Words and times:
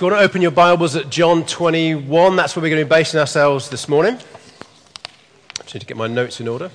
If 0.00 0.02
you 0.02 0.10
want 0.12 0.22
to 0.22 0.24
open 0.24 0.40
your 0.40 0.50
Bibles 0.50 0.96
at 0.96 1.10
John 1.10 1.44
21, 1.44 2.34
that's 2.34 2.56
where 2.56 2.62
we're 2.62 2.70
going 2.70 2.80
to 2.80 2.86
be 2.86 2.88
basing 2.88 3.20
ourselves 3.20 3.68
this 3.68 3.86
morning. 3.86 4.14
I 4.14 5.62
just 5.64 5.74
need 5.74 5.80
to 5.80 5.86
get 5.86 5.98
my 5.98 6.06
notes 6.06 6.40
in 6.40 6.48
order. 6.48 6.70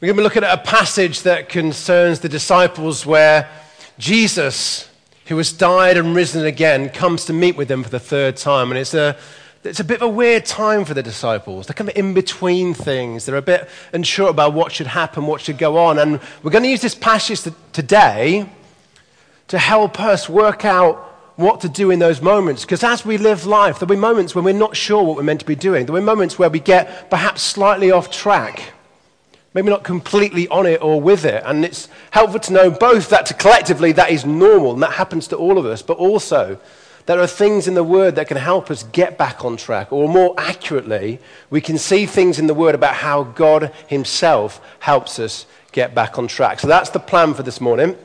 We're 0.00 0.06
going 0.06 0.14
to 0.14 0.20
be 0.20 0.22
looking 0.22 0.44
at 0.44 0.56
a 0.56 0.62
passage 0.62 1.22
that 1.22 1.48
concerns 1.48 2.20
the 2.20 2.28
disciples 2.28 3.04
where 3.04 3.50
Jesus, 3.98 4.88
who 5.26 5.36
has 5.38 5.52
died 5.52 5.96
and 5.96 6.14
risen 6.14 6.46
again, 6.46 6.90
comes 6.90 7.24
to 7.24 7.32
meet 7.32 7.56
with 7.56 7.66
them 7.66 7.82
for 7.82 7.90
the 7.90 7.98
third 7.98 8.36
time. 8.36 8.70
And 8.70 8.78
it's 8.78 8.94
a, 8.94 9.16
it's 9.64 9.80
a 9.80 9.84
bit 9.84 9.96
of 9.96 10.02
a 10.02 10.08
weird 10.08 10.46
time 10.46 10.84
for 10.84 10.94
the 10.94 11.02
disciples. 11.02 11.66
They're 11.66 11.74
kind 11.74 11.90
of 11.90 11.96
in 11.96 12.14
between 12.14 12.74
things. 12.74 13.26
They're 13.26 13.34
a 13.34 13.42
bit 13.42 13.68
unsure 13.92 14.30
about 14.30 14.54
what 14.54 14.70
should 14.70 14.86
happen, 14.86 15.26
what 15.26 15.40
should 15.40 15.58
go 15.58 15.78
on. 15.78 15.98
And 15.98 16.20
we're 16.44 16.52
going 16.52 16.62
to 16.62 16.70
use 16.70 16.80
this 16.80 16.94
passage 16.94 17.40
today 17.72 18.48
to 19.50 19.58
help 19.58 19.98
us 19.98 20.28
work 20.28 20.64
out 20.64 20.96
what 21.34 21.60
to 21.62 21.68
do 21.68 21.90
in 21.90 21.98
those 21.98 22.22
moments. 22.22 22.62
Because 22.62 22.84
as 22.84 23.04
we 23.04 23.18
live 23.18 23.46
life, 23.46 23.80
there'll 23.80 23.92
be 23.92 23.96
moments 23.96 24.32
when 24.32 24.44
we're 24.44 24.54
not 24.54 24.76
sure 24.76 25.02
what 25.02 25.16
we're 25.16 25.24
meant 25.24 25.40
to 25.40 25.46
be 25.46 25.56
doing. 25.56 25.86
There'll 25.86 26.00
be 26.00 26.06
moments 26.06 26.38
where 26.38 26.48
we 26.48 26.60
get 26.60 27.10
perhaps 27.10 27.42
slightly 27.42 27.90
off 27.90 28.12
track, 28.12 28.72
maybe 29.52 29.68
not 29.68 29.82
completely 29.82 30.46
on 30.48 30.66
it 30.66 30.80
or 30.80 31.00
with 31.00 31.24
it. 31.24 31.42
And 31.44 31.64
it's 31.64 31.88
helpful 32.12 32.38
to 32.38 32.52
know 32.52 32.70
both 32.70 33.08
that 33.10 33.36
collectively 33.40 33.90
that 33.92 34.10
is 34.10 34.24
normal 34.24 34.74
and 34.74 34.82
that 34.84 34.92
happens 34.92 35.26
to 35.28 35.36
all 35.36 35.58
of 35.58 35.66
us, 35.66 35.82
but 35.82 35.96
also 35.96 36.60
there 37.06 37.18
are 37.18 37.26
things 37.26 37.66
in 37.66 37.74
the 37.74 37.82
Word 37.82 38.14
that 38.14 38.28
can 38.28 38.36
help 38.36 38.70
us 38.70 38.84
get 38.84 39.18
back 39.18 39.44
on 39.44 39.56
track. 39.56 39.92
Or 39.92 40.08
more 40.08 40.32
accurately, 40.38 41.18
we 41.48 41.60
can 41.60 41.76
see 41.76 42.06
things 42.06 42.38
in 42.38 42.46
the 42.46 42.54
Word 42.54 42.76
about 42.76 42.94
how 42.94 43.24
God 43.24 43.72
Himself 43.88 44.60
helps 44.78 45.18
us 45.18 45.44
get 45.72 45.92
back 45.92 46.18
on 46.18 46.28
track. 46.28 46.60
So 46.60 46.68
that's 46.68 46.90
the 46.90 47.00
plan 47.00 47.34
for 47.34 47.42
this 47.42 47.60
morning. 47.60 47.96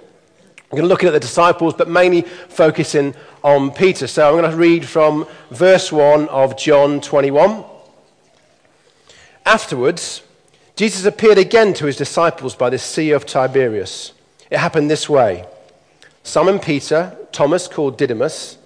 I'm 0.76 0.80
going 0.80 0.90
to 0.90 0.94
look 0.94 1.06
at 1.06 1.14
the 1.14 1.22
disciples, 1.22 1.74
but 1.74 1.88
mainly 1.88 2.24
focusing 2.24 3.16
on 3.46 3.72
Peter. 3.72 4.08
So 4.08 4.28
I'm 4.28 4.42
going 4.42 4.52
to 4.52 4.58
read 4.58 4.86
from 4.86 5.26
verse 5.50 5.90
1 5.90 6.28
of 6.28 6.58
John 6.58 7.00
21. 7.00 7.64
Afterwards, 9.46 10.22
Jesus 10.76 11.06
appeared 11.06 11.38
again 11.38 11.74
to 11.76 11.86
his 11.86 11.96
disciples 11.96 12.56
by 12.56 12.70
the 12.70 12.78
Sea 12.78 13.12
of 13.12 13.26
Tiberias. 13.26 14.12
It 14.52 14.58
happened 14.58 14.92
this 14.92 15.08
way 15.08 15.46
Simon 16.24 16.60
Peter, 16.60 17.18
Thomas 17.32 17.70
called 17.70 17.98
Didymus, 17.98 18.58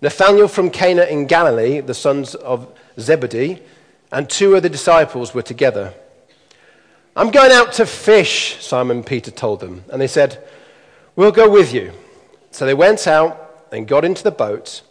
Nathanael 0.00 0.48
from 0.48 0.70
Cana 0.70 1.02
in 1.02 1.26
Galilee, 1.26 1.80
the 1.80 1.92
sons 1.92 2.34
of 2.34 2.66
Zebedee, 2.98 3.60
and 4.10 4.30
two 4.30 4.56
other 4.56 4.70
disciples 4.70 5.34
were 5.34 5.42
together. 5.42 5.92
I'm 7.14 7.30
going 7.30 7.52
out 7.52 7.72
to 7.74 7.84
fish, 7.84 8.56
Simon 8.64 9.04
Peter 9.04 9.30
told 9.30 9.60
them. 9.60 9.84
And 9.92 10.00
they 10.00 10.06
said, 10.06 10.42
We'll 11.18 11.32
go 11.32 11.50
with 11.50 11.74
you. 11.74 11.90
So 12.52 12.64
they 12.64 12.74
went 12.74 13.08
out 13.08 13.66
and 13.72 13.88
got 13.88 14.04
into 14.04 14.22
the 14.22 14.30
boat, 14.30 14.82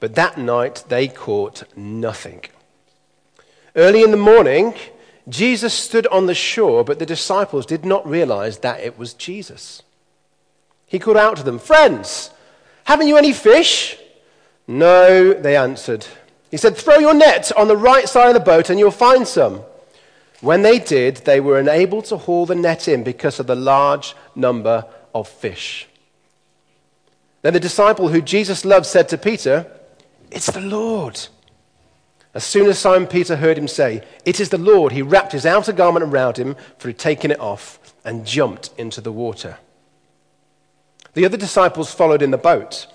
but 0.00 0.14
that 0.14 0.38
night 0.38 0.82
they 0.88 1.06
caught 1.06 1.64
nothing. 1.76 2.44
Early 3.74 4.02
in 4.02 4.10
the 4.10 4.16
morning, 4.16 4.72
Jesus 5.28 5.74
stood 5.74 6.06
on 6.06 6.24
the 6.24 6.34
shore, 6.34 6.82
but 6.82 6.98
the 6.98 7.04
disciples 7.04 7.66
did 7.66 7.84
not 7.84 8.08
realize 8.08 8.60
that 8.60 8.80
it 8.80 8.98
was 8.98 9.12
Jesus. 9.12 9.82
He 10.86 10.98
called 10.98 11.18
out 11.18 11.36
to 11.36 11.42
them, 11.42 11.58
Friends, 11.58 12.30
haven't 12.84 13.08
you 13.08 13.18
any 13.18 13.34
fish? 13.34 13.98
No, 14.66 15.34
they 15.34 15.58
answered. 15.58 16.06
He 16.50 16.56
said, 16.56 16.74
Throw 16.74 16.96
your 16.96 17.12
net 17.12 17.52
on 17.54 17.68
the 17.68 17.76
right 17.76 18.08
side 18.08 18.28
of 18.28 18.34
the 18.34 18.40
boat 18.40 18.70
and 18.70 18.78
you'll 18.78 18.90
find 18.90 19.28
some. 19.28 19.60
When 20.40 20.62
they 20.62 20.78
did, 20.78 21.18
they 21.18 21.38
were 21.38 21.58
unable 21.58 22.00
to 22.00 22.16
haul 22.16 22.46
the 22.46 22.54
net 22.54 22.88
in 22.88 23.04
because 23.04 23.38
of 23.38 23.46
the 23.46 23.54
large 23.54 24.14
number 24.34 24.86
of 25.20 25.28
fish. 25.28 25.88
Then 27.42 27.52
the 27.52 27.60
disciple 27.60 28.08
who 28.08 28.20
Jesus 28.20 28.64
loved 28.64 28.86
said 28.86 29.08
to 29.08 29.18
Peter, 29.18 29.66
It's 30.30 30.50
the 30.50 30.60
Lord. 30.60 31.28
As 32.34 32.44
soon 32.44 32.68
as 32.68 32.78
Simon 32.78 33.08
Peter 33.08 33.36
heard 33.36 33.56
him 33.56 33.68
say, 33.68 34.02
It 34.24 34.40
is 34.40 34.50
the 34.50 34.58
Lord, 34.58 34.92
he 34.92 35.02
wrapped 35.02 35.32
his 35.32 35.46
outer 35.46 35.72
garment 35.72 36.04
around 36.04 36.36
him, 36.36 36.54
for 36.78 36.88
he'd 36.88 36.98
taken 36.98 37.30
it 37.30 37.40
off, 37.40 37.78
and 38.04 38.26
jumped 38.26 38.70
into 38.76 39.00
the 39.00 39.12
water. 39.12 39.58
The 41.14 41.24
other 41.24 41.38
disciples 41.38 41.94
followed 41.94 42.20
in 42.20 42.30
the 42.30 42.36
boat, 42.36 42.86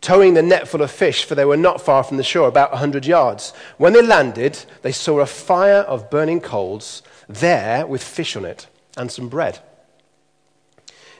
towing 0.00 0.34
the 0.34 0.42
net 0.42 0.68
full 0.68 0.80
of 0.80 0.90
fish, 0.90 1.24
for 1.24 1.34
they 1.34 1.44
were 1.44 1.56
not 1.56 1.82
far 1.82 2.02
from 2.02 2.16
the 2.16 2.22
shore, 2.22 2.48
about 2.48 2.72
a 2.72 2.78
hundred 2.78 3.04
yards. 3.04 3.52
When 3.76 3.92
they 3.92 4.02
landed, 4.02 4.58
they 4.80 4.92
saw 4.92 5.20
a 5.20 5.26
fire 5.26 5.80
of 5.80 6.10
burning 6.10 6.40
coals 6.40 7.02
there 7.28 7.86
with 7.86 8.02
fish 8.02 8.36
on 8.36 8.44
it 8.44 8.68
and 8.96 9.10
some 9.10 9.28
bread. 9.28 9.58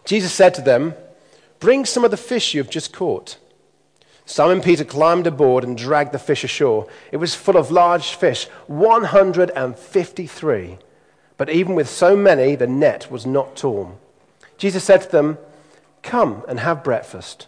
Jesus 0.07 0.33
said 0.33 0.55
to 0.55 0.63
them, 0.63 0.95
Bring 1.59 1.85
some 1.85 2.05
of 2.05 2.11
the 2.11 2.17
fish 2.17 2.55
you 2.55 2.63
have 2.63 2.71
just 2.71 2.95
caught. 2.95 3.37
Simon 4.25 4.63
Peter 4.63 4.85
climbed 4.85 5.27
aboard 5.27 5.65
and 5.65 5.77
dragged 5.77 6.13
the 6.13 6.19
fish 6.19 6.45
ashore. 6.45 6.89
It 7.13 7.19
was 7.19 7.35
full 7.35 7.57
of 7.57 7.71
large 7.71 8.15
fish, 8.15 8.47
153. 8.67 10.79
But 11.37 11.51
even 11.51 11.75
with 11.75 11.89
so 11.89 12.17
many, 12.17 12.55
the 12.55 12.67
net 12.67 13.11
was 13.11 13.27
not 13.27 13.57
torn. 13.57 13.97
Jesus 14.59 14.85
said 14.85 15.03
to 15.03 15.11
them, 15.11 15.39
Come 16.03 16.45
and 16.49 16.61
have 16.61 16.85
breakfast. 16.85 17.47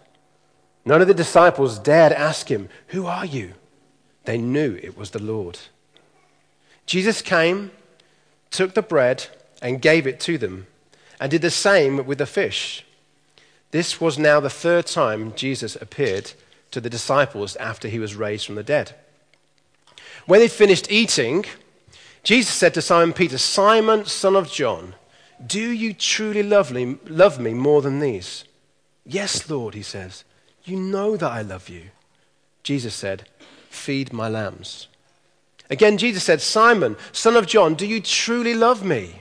None 0.84 1.00
of 1.00 1.08
the 1.08 1.14
disciples 1.14 1.78
dared 1.78 2.12
ask 2.12 2.50
him, 2.50 2.68
Who 2.88 3.06
are 3.06 3.26
you? 3.26 3.54
They 4.24 4.38
knew 4.38 4.78
it 4.82 4.96
was 4.96 5.10
the 5.10 5.22
Lord. 5.22 5.58
Jesus 6.86 7.22
came, 7.22 7.70
took 8.50 8.74
the 8.74 8.82
bread, 8.82 9.26
and 9.62 9.82
gave 9.82 10.06
it 10.06 10.20
to 10.20 10.38
them 10.38 10.66
and 11.20 11.30
did 11.30 11.42
the 11.42 11.50
same 11.50 12.06
with 12.06 12.18
the 12.18 12.26
fish. 12.26 12.84
This 13.70 14.00
was 14.00 14.18
now 14.18 14.40
the 14.40 14.50
third 14.50 14.86
time 14.86 15.34
Jesus 15.34 15.76
appeared 15.76 16.32
to 16.70 16.80
the 16.80 16.90
disciples 16.90 17.56
after 17.56 17.88
he 17.88 17.98
was 17.98 18.14
raised 18.14 18.46
from 18.46 18.54
the 18.54 18.62
dead. 18.62 18.94
When 20.26 20.40
they 20.40 20.48
finished 20.48 20.90
eating, 20.90 21.44
Jesus 22.22 22.54
said 22.54 22.74
to 22.74 22.82
Simon 22.82 23.12
Peter, 23.12 23.38
Simon, 23.38 24.04
son 24.04 24.36
of 24.36 24.50
John, 24.50 24.94
do 25.44 25.70
you 25.70 25.94
truly 25.94 26.42
love 26.42 26.72
me, 26.72 26.98
love 27.06 27.38
me 27.38 27.54
more 27.54 27.82
than 27.82 28.00
these? 28.00 28.44
Yes, 29.06 29.48
Lord, 29.48 29.74
he 29.74 29.82
says. 29.82 30.24
You 30.64 30.76
know 30.76 31.16
that 31.16 31.30
I 31.30 31.42
love 31.42 31.68
you. 31.68 31.84
Jesus 32.62 32.94
said, 32.94 33.28
Feed 33.70 34.12
my 34.12 34.28
lambs. 34.28 34.88
Again, 35.70 35.98
Jesus 35.98 36.24
said, 36.24 36.40
Simon, 36.40 36.96
son 37.12 37.36
of 37.36 37.46
John, 37.46 37.74
do 37.74 37.86
you 37.86 38.00
truly 38.00 38.54
love 38.54 38.84
me? 38.84 39.20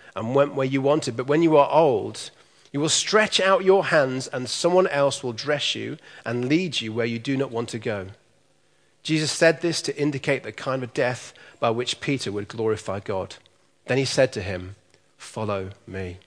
and 0.15 0.35
went 0.35 0.55
where 0.55 0.67
you 0.67 0.81
wanted. 0.81 1.15
But 1.17 1.27
when 1.27 1.41
you 1.41 1.57
are 1.57 1.69
old, 1.71 2.31
you 2.71 2.79
will 2.79 2.89
stretch 2.89 3.39
out 3.39 3.65
your 3.65 3.85
hands, 3.85 4.27
and 4.27 4.49
someone 4.49 4.87
else 4.87 5.23
will 5.23 5.33
dress 5.33 5.75
you 5.75 5.97
and 6.25 6.47
lead 6.47 6.81
you 6.81 6.93
where 6.93 7.05
you 7.05 7.19
do 7.19 7.35
not 7.35 7.51
want 7.51 7.69
to 7.69 7.79
go. 7.79 8.07
Jesus 9.03 9.31
said 9.31 9.61
this 9.61 9.81
to 9.83 9.97
indicate 9.97 10.43
the 10.43 10.51
kind 10.51 10.83
of 10.83 10.93
death 10.93 11.33
by 11.59 11.69
which 11.69 11.99
Peter 11.99 12.31
would 12.31 12.47
glorify 12.47 12.99
God. 12.99 13.35
Then 13.87 13.97
he 13.97 14.05
said 14.05 14.31
to 14.33 14.41
him, 14.41 14.75
Follow 15.17 15.71
me. 15.85 16.17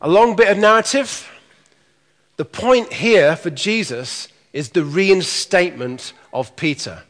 A 0.00 0.08
long 0.08 0.36
bit 0.36 0.48
of 0.48 0.58
narrative. 0.58 1.28
The 2.36 2.44
point 2.44 2.92
here 2.92 3.34
for 3.34 3.50
Jesus 3.50 4.28
is 4.52 4.70
the 4.70 4.84
reinstatement 4.84 6.12
of 6.32 6.54
Peter. 6.56 7.02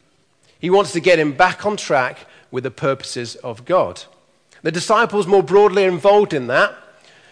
He 0.59 0.71
wants 0.71 0.93
to 0.93 1.01
get 1.01 1.19
him 1.19 1.33
back 1.33 1.67
on 1.67 1.77
track 1.77 2.27
with 2.51 2.65
the 2.65 2.71
purposes 2.71 3.37
of 3.37 3.65
God. 3.65 4.03
The 4.63 4.73
disciples 4.73 5.27
more 5.27 5.43
broadly 5.43 5.85
are 5.85 5.89
involved 5.89 6.33
in 6.33 6.49
that. 6.49 6.77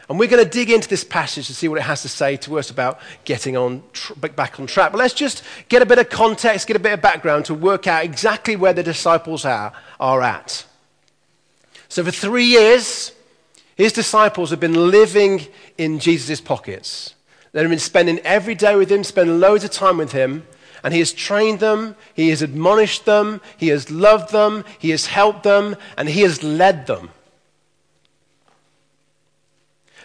And 0.09 0.21
we're 0.21 0.29
going 0.29 0.45
to 0.45 0.49
dig 0.49 0.71
into 0.71 0.89
this 0.89 1.03
passage 1.03 1.49
to 1.49 1.55
see 1.55 1.67
what 1.67 1.79
it 1.79 1.83
has 1.83 2.03
to 2.03 2.09
say 2.09 2.37
to 2.39 2.59
us 2.61 2.71
about 2.71 3.01
getting 3.25 3.57
on 3.57 3.83
tr- 3.93 4.15
back 4.15 4.61
on 4.61 4.67
track. 4.69 4.93
But 4.93 4.99
let's 4.99 5.15
just 5.15 5.43
get 5.69 5.83
a 5.83 5.87
bit 5.87 5.99
of 5.99 6.09
context, 6.09 6.69
get 6.69 6.77
a 6.77 6.81
bit 6.81 6.93
of 6.93 7.03
background 7.03 7.47
to 7.47 7.55
work 7.55 7.89
out 7.89 8.05
exactly 8.05 8.55
where 8.55 8.73
the 8.73 8.85
disciples 8.85 9.45
are, 9.45 9.73
are 9.99 10.23
at. 10.23 10.65
So, 11.89 12.05
for 12.05 12.13
three 12.13 12.45
years, 12.45 13.11
his 13.75 13.93
disciples 13.93 14.51
have 14.51 14.61
been 14.61 14.91
living 14.91 15.47
in 15.77 15.99
Jesus' 15.99 16.41
pockets. 16.41 17.15
They've 17.51 17.69
been 17.69 17.79
spending 17.79 18.21
every 18.21 18.55
day 18.55 18.77
with 18.77 18.93
him, 18.93 19.03
spending 19.03 19.41
loads 19.41 19.65
of 19.65 19.71
time 19.71 19.97
with 19.99 20.13
him 20.13 20.47
and 20.83 20.93
He 20.93 21.01
has 21.01 21.13
trained 21.13 21.61
them, 21.61 21.97
He 22.15 22.31
has 22.31 22.43
admonished 22.43 23.05
them, 23.05 23.41
He 23.57 23.69
has 23.69 23.91
loved 23.91 24.33
them, 24.33 24.65
He 24.79 24.91
has 24.91 25.07
helped 25.07 25.43
them, 25.43 25.77
and 25.97 26.09
He 26.09 26.23
has 26.23 26.43
led 26.43 26.87
them. 26.87 27.11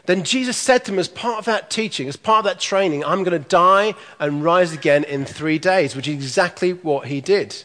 then 0.06 0.24
Jesus 0.24 0.58
said 0.58 0.84
to 0.86 0.94
him, 0.94 1.00
as 1.00 1.08
part 1.08 1.40
of 1.40 1.46
that 1.46 1.70
teaching, 1.70 2.08
as 2.08 2.18
part 2.18 2.40
of 2.40 2.46
that 2.46 2.60
training, 2.60 3.06
I'm 3.06 3.24
going 3.24 3.42
to 3.42 3.48
die 3.48 3.94
and 4.20 4.44
rise 4.44 4.74
again 4.74 5.04
in 5.04 5.26
three 5.26 5.60
days, 5.60 5.96
which 5.96 6.08
is 6.08 6.16
exactly 6.16 6.74
what 6.74 7.08
he 7.08 7.22
did. 7.22 7.64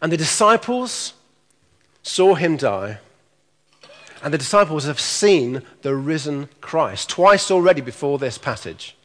And 0.00 0.12
the 0.12 0.16
disciples 0.16 1.14
saw 2.02 2.34
him 2.34 2.56
die. 2.56 2.98
And 4.22 4.34
the 4.34 4.38
disciples 4.38 4.84
have 4.84 5.00
seen 5.00 5.62
the 5.82 5.94
risen 5.94 6.48
Christ 6.60 7.08
twice 7.08 7.50
already 7.50 7.80
before 7.80 8.18
this 8.18 8.38
passage. 8.38 8.96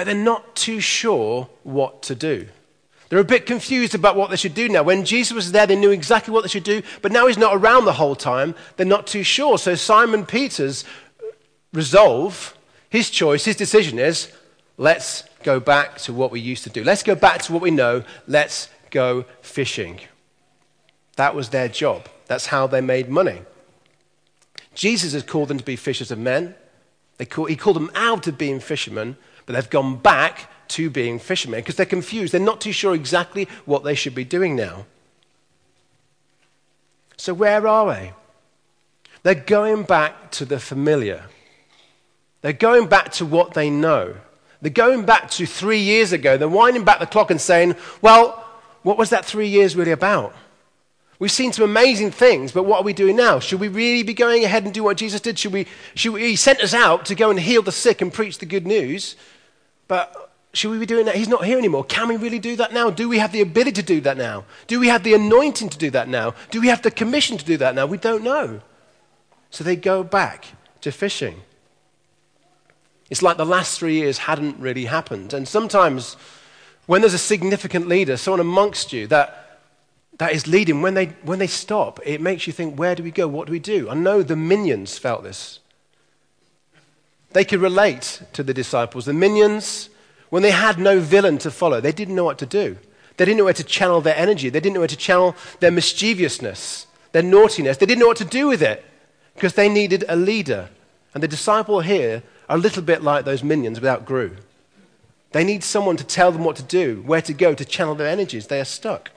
But 0.00 0.06
they're 0.06 0.14
not 0.14 0.56
too 0.56 0.80
sure 0.80 1.46
what 1.62 2.00
to 2.04 2.14
do. 2.14 2.48
They're 3.10 3.18
a 3.18 3.22
bit 3.22 3.44
confused 3.44 3.94
about 3.94 4.16
what 4.16 4.30
they 4.30 4.36
should 4.36 4.54
do 4.54 4.66
now. 4.66 4.82
When 4.82 5.04
Jesus 5.04 5.34
was 5.34 5.52
there, 5.52 5.66
they 5.66 5.76
knew 5.76 5.90
exactly 5.90 6.32
what 6.32 6.40
they 6.40 6.48
should 6.48 6.64
do, 6.64 6.80
but 7.02 7.12
now 7.12 7.26
he's 7.26 7.36
not 7.36 7.54
around 7.54 7.84
the 7.84 7.92
whole 7.92 8.16
time. 8.16 8.54
They're 8.78 8.86
not 8.86 9.06
too 9.06 9.22
sure. 9.22 9.58
So 9.58 9.74
Simon 9.74 10.24
Peter's 10.24 10.86
resolve, 11.74 12.56
his 12.88 13.10
choice, 13.10 13.44
his 13.44 13.56
decision 13.56 13.98
is 13.98 14.32
let's 14.78 15.24
go 15.42 15.60
back 15.60 15.98
to 15.98 16.14
what 16.14 16.30
we 16.30 16.40
used 16.40 16.64
to 16.64 16.70
do. 16.70 16.82
Let's 16.82 17.02
go 17.02 17.14
back 17.14 17.42
to 17.42 17.52
what 17.52 17.60
we 17.60 17.70
know. 17.70 18.02
Let's 18.26 18.70
go 18.90 19.26
fishing. 19.42 20.00
That 21.16 21.34
was 21.34 21.50
their 21.50 21.68
job. 21.68 22.08
That's 22.26 22.46
how 22.46 22.66
they 22.66 22.80
made 22.80 23.10
money. 23.10 23.42
Jesus 24.74 25.12
has 25.12 25.24
called 25.24 25.48
them 25.48 25.58
to 25.58 25.64
be 25.64 25.76
fishers 25.76 26.10
of 26.10 26.18
men. 26.18 26.54
Call, 27.28 27.44
he 27.44 27.56
called 27.56 27.76
them 27.76 27.90
out 27.94 28.26
of 28.26 28.38
being 28.38 28.60
fishermen, 28.60 29.18
but 29.50 29.60
they've 29.60 29.70
gone 29.70 29.96
back 29.96 30.48
to 30.68 30.88
being 30.88 31.18
fishermen 31.18 31.58
because 31.58 31.74
they're 31.74 31.84
confused. 31.84 32.32
They're 32.32 32.40
not 32.40 32.60
too 32.60 32.70
sure 32.70 32.94
exactly 32.94 33.48
what 33.64 33.82
they 33.82 33.96
should 33.96 34.14
be 34.14 34.22
doing 34.22 34.54
now. 34.54 34.86
So, 37.16 37.34
where 37.34 37.66
are 37.66 37.92
they? 37.92 38.12
They're 39.24 39.34
going 39.34 39.82
back 39.82 40.30
to 40.32 40.44
the 40.44 40.60
familiar. 40.60 41.24
They're 42.42 42.52
going 42.52 42.86
back 42.86 43.10
to 43.14 43.26
what 43.26 43.54
they 43.54 43.70
know. 43.70 44.14
They're 44.62 44.70
going 44.70 45.04
back 45.04 45.32
to 45.32 45.46
three 45.46 45.80
years 45.80 46.12
ago. 46.12 46.36
They're 46.36 46.48
winding 46.48 46.84
back 46.84 47.00
the 47.00 47.06
clock 47.06 47.32
and 47.32 47.40
saying, 47.40 47.74
well, 48.00 48.46
what 48.84 48.98
was 48.98 49.10
that 49.10 49.24
three 49.24 49.48
years 49.48 49.74
really 49.74 49.90
about? 49.90 50.32
We've 51.18 51.32
seen 51.32 51.52
some 51.52 51.64
amazing 51.64 52.12
things, 52.12 52.52
but 52.52 52.62
what 52.62 52.82
are 52.82 52.84
we 52.84 52.92
doing 52.92 53.16
now? 53.16 53.40
Should 53.40 53.58
we 53.58 53.66
really 53.66 54.04
be 54.04 54.14
going 54.14 54.44
ahead 54.44 54.64
and 54.64 54.72
do 54.72 54.84
what 54.84 54.96
Jesus 54.96 55.20
did? 55.20 55.40
Should 55.40 55.52
we, 55.52 55.66
should 55.96 56.12
we, 56.12 56.22
he 56.22 56.36
sent 56.36 56.60
us 56.60 56.72
out 56.72 57.04
to 57.06 57.16
go 57.16 57.30
and 57.30 57.40
heal 57.40 57.62
the 57.62 57.72
sick 57.72 58.00
and 58.00 58.12
preach 58.12 58.38
the 58.38 58.46
good 58.46 58.64
news, 58.64 59.16
but 59.90 60.30
should 60.52 60.70
we 60.70 60.78
be 60.78 60.86
doing 60.86 61.06
that? 61.06 61.16
He's 61.16 61.26
not 61.26 61.44
here 61.44 61.58
anymore. 61.58 61.82
Can 61.82 62.06
we 62.06 62.16
really 62.16 62.38
do 62.38 62.54
that 62.54 62.72
now? 62.72 62.90
Do 62.90 63.08
we 63.08 63.18
have 63.18 63.32
the 63.32 63.40
ability 63.40 63.72
to 63.72 63.82
do 63.82 64.00
that 64.02 64.16
now? 64.16 64.44
Do 64.68 64.78
we 64.78 64.86
have 64.86 65.02
the 65.02 65.14
anointing 65.14 65.68
to 65.68 65.76
do 65.76 65.90
that 65.90 66.08
now? 66.08 66.34
Do 66.52 66.60
we 66.60 66.68
have 66.68 66.82
the 66.82 66.92
commission 66.92 67.36
to 67.38 67.44
do 67.44 67.56
that 67.56 67.74
now? 67.74 67.86
We 67.86 67.98
don't 67.98 68.22
know. 68.22 68.60
So 69.50 69.64
they 69.64 69.74
go 69.74 70.04
back 70.04 70.44
to 70.82 70.92
fishing. 70.92 71.42
It's 73.10 73.20
like 73.20 73.36
the 73.36 73.44
last 73.44 73.80
three 73.80 73.94
years 73.94 74.18
hadn't 74.18 74.60
really 74.60 74.84
happened. 74.84 75.32
And 75.32 75.48
sometimes 75.48 76.16
when 76.86 77.00
there's 77.00 77.14
a 77.14 77.18
significant 77.18 77.88
leader, 77.88 78.16
someone 78.16 78.38
amongst 78.38 78.92
you 78.92 79.08
that, 79.08 79.60
that 80.18 80.30
is 80.30 80.46
leading, 80.46 80.82
when 80.82 80.94
they, 80.94 81.06
when 81.24 81.40
they 81.40 81.48
stop, 81.48 81.98
it 82.04 82.20
makes 82.20 82.46
you 82.46 82.52
think, 82.52 82.78
where 82.78 82.94
do 82.94 83.02
we 83.02 83.10
go? 83.10 83.26
What 83.26 83.46
do 83.48 83.52
we 83.52 83.58
do? 83.58 83.90
I 83.90 83.94
know 83.94 84.22
the 84.22 84.36
minions 84.36 84.98
felt 84.98 85.24
this. 85.24 85.59
They 87.32 87.44
could 87.44 87.60
relate 87.60 88.22
to 88.32 88.42
the 88.42 88.54
disciples. 88.54 89.04
The 89.04 89.12
minions, 89.12 89.88
when 90.30 90.42
they 90.42 90.50
had 90.50 90.78
no 90.78 91.00
villain 91.00 91.38
to 91.38 91.50
follow, 91.50 91.80
they 91.80 91.92
didn't 91.92 92.14
know 92.14 92.24
what 92.24 92.38
to 92.38 92.46
do. 92.46 92.76
They 93.16 93.24
didn't 93.24 93.38
know 93.38 93.44
where 93.44 93.52
to 93.54 93.64
channel 93.64 94.00
their 94.00 94.16
energy. 94.16 94.48
They 94.48 94.60
didn't 94.60 94.74
know 94.74 94.80
where 94.80 94.88
to 94.88 94.96
channel 94.96 95.36
their 95.60 95.70
mischievousness, 95.70 96.86
their 97.12 97.22
naughtiness. 97.22 97.76
They 97.76 97.86
didn't 97.86 98.00
know 98.00 98.08
what 98.08 98.16
to 98.16 98.24
do 98.24 98.48
with 98.48 98.62
it 98.62 98.84
because 99.34 99.54
they 99.54 99.68
needed 99.68 100.04
a 100.08 100.16
leader. 100.16 100.70
And 101.14 101.22
the 101.22 101.28
disciple 101.28 101.80
here 101.80 102.22
are 102.48 102.56
a 102.56 102.60
little 102.60 102.82
bit 102.82 103.02
like 103.02 103.24
those 103.24 103.44
minions 103.44 103.78
without 103.78 104.04
Gru. 104.04 104.36
They 105.32 105.44
need 105.44 105.62
someone 105.62 105.96
to 105.96 106.04
tell 106.04 106.32
them 106.32 106.44
what 106.44 106.56
to 106.56 106.62
do, 106.62 107.02
where 107.06 107.22
to 107.22 107.32
go, 107.32 107.54
to 107.54 107.64
channel 107.64 107.94
their 107.94 108.08
energies. 108.08 108.48
They 108.48 108.60
are 108.60 108.64
stuck. 108.64 109.10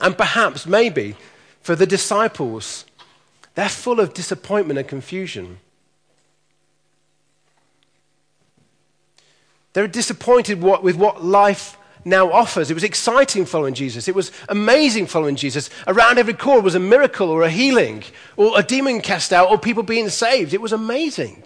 And 0.00 0.16
perhaps, 0.16 0.66
maybe, 0.66 1.16
for 1.60 1.76
the 1.76 1.86
disciples, 1.86 2.86
they're 3.54 3.68
full 3.68 4.00
of 4.00 4.14
disappointment 4.14 4.78
and 4.78 4.88
confusion. 4.88 5.58
They're 9.72 9.88
disappointed 9.88 10.62
with 10.62 10.96
what 10.96 11.24
life 11.24 11.76
now 12.04 12.32
offers. 12.32 12.70
It 12.70 12.74
was 12.74 12.84
exciting 12.84 13.44
following 13.44 13.74
Jesus. 13.74 14.08
It 14.08 14.14
was 14.14 14.32
amazing 14.48 15.06
following 15.06 15.36
Jesus. 15.36 15.70
Around 15.86 16.18
every 16.18 16.34
corner 16.34 16.62
was 16.62 16.74
a 16.74 16.80
miracle 16.80 17.30
or 17.30 17.42
a 17.42 17.50
healing 17.50 18.02
or 18.36 18.58
a 18.58 18.62
demon 18.62 19.00
cast 19.00 19.32
out 19.32 19.50
or 19.50 19.58
people 19.58 19.82
being 19.82 20.08
saved. 20.08 20.54
It 20.54 20.60
was 20.60 20.72
amazing 20.72 21.44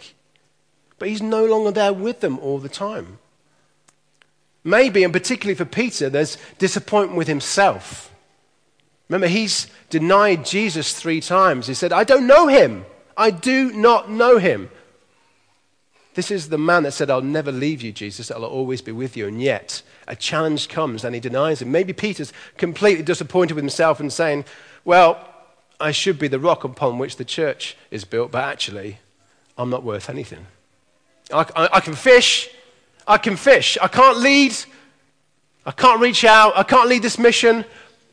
but 0.99 1.09
he's 1.09 1.23
no 1.23 1.45
longer 1.45 1.71
there 1.71 1.93
with 1.93 2.21
them 2.21 2.39
all 2.39 2.59
the 2.59 2.69
time. 2.69 3.19
Maybe, 4.63 5.05
and 5.05 5.13
particularly 5.13 5.55
for 5.55 5.67
Peter, 5.67 6.09
there's 6.09 6.39
disappointment 6.59 7.19
with 7.19 7.29
himself. 7.29 8.11
Remember, 9.09 9.27
he's 9.27 9.67
denied 9.91 10.47
Jesus 10.47 10.95
three 10.95 11.21
times. 11.21 11.67
He 11.67 11.75
said, 11.75 11.93
I 11.93 12.05
don't 12.05 12.27
know 12.27 12.47
him. 12.47 12.87
I 13.17 13.31
do 13.31 13.73
not 13.73 14.11
know 14.11 14.39
him. 14.39 14.71
This 16.15 16.31
is 16.31 16.49
the 16.49 16.59
man 16.59 16.85
that 16.85 16.93
said, 16.93 17.11
I'll 17.11 17.21
never 17.21 17.51
leave 17.51 17.83
you, 17.83 17.93
Jesus. 17.93 18.31
I'll 18.31 18.45
always 18.45 18.81
be 18.81 18.93
with 18.93 19.17
you. 19.17 19.27
And 19.27 19.43
yet, 19.43 19.83
a 20.07 20.15
challenge 20.15 20.69
comes 20.69 21.05
and 21.05 21.15
he 21.15 21.21
denies 21.21 21.61
him. 21.61 21.73
Maybe 21.73 21.93
Peter's 21.93 22.33
completely 22.57 23.03
disappointed 23.03 23.55
with 23.55 23.65
himself 23.65 23.99
and 23.99 24.13
saying, 24.13 24.45
Well, 24.85 25.29
I 25.81 25.91
should 25.91 26.19
be 26.19 26.29
the 26.29 26.39
rock 26.39 26.63
upon 26.63 26.99
which 26.99 27.17
the 27.17 27.25
church 27.25 27.77
is 27.91 28.05
built, 28.05 28.31
but 28.31 28.45
actually, 28.45 28.99
I'm 29.59 29.71
not 29.71 29.83
worth 29.83 30.09
anything. 30.09 30.47
I, 31.33 31.47
I, 31.57 31.69
I 31.75 31.81
can 31.81 31.95
fish. 31.95 32.49
I 33.07 33.19
can 33.19 33.37
fish. 33.37 33.77
I 33.83 33.89
can't 33.89 34.19
lead. 34.19 34.55
I 35.67 35.73
can't 35.73 36.01
reach 36.01 36.25
out. 36.25 36.57
I 36.57 36.63
can't 36.63 36.89
lead 36.89 37.03
this 37.03 37.19
mission, 37.19 37.65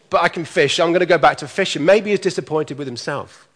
but 0.09 0.24
I 0.24 0.30
can 0.30 0.45
fish. 0.45 0.80
I'm 0.80 0.89
going 0.89 1.01
to 1.01 1.06
go 1.06 1.18
back 1.19 1.38
to 1.38 1.48
fishing. 1.48 1.86
Maybe 1.86 2.09
he's 2.09 2.19
disappointed 2.19 2.77
with 2.77 2.88
himself. 2.88 3.48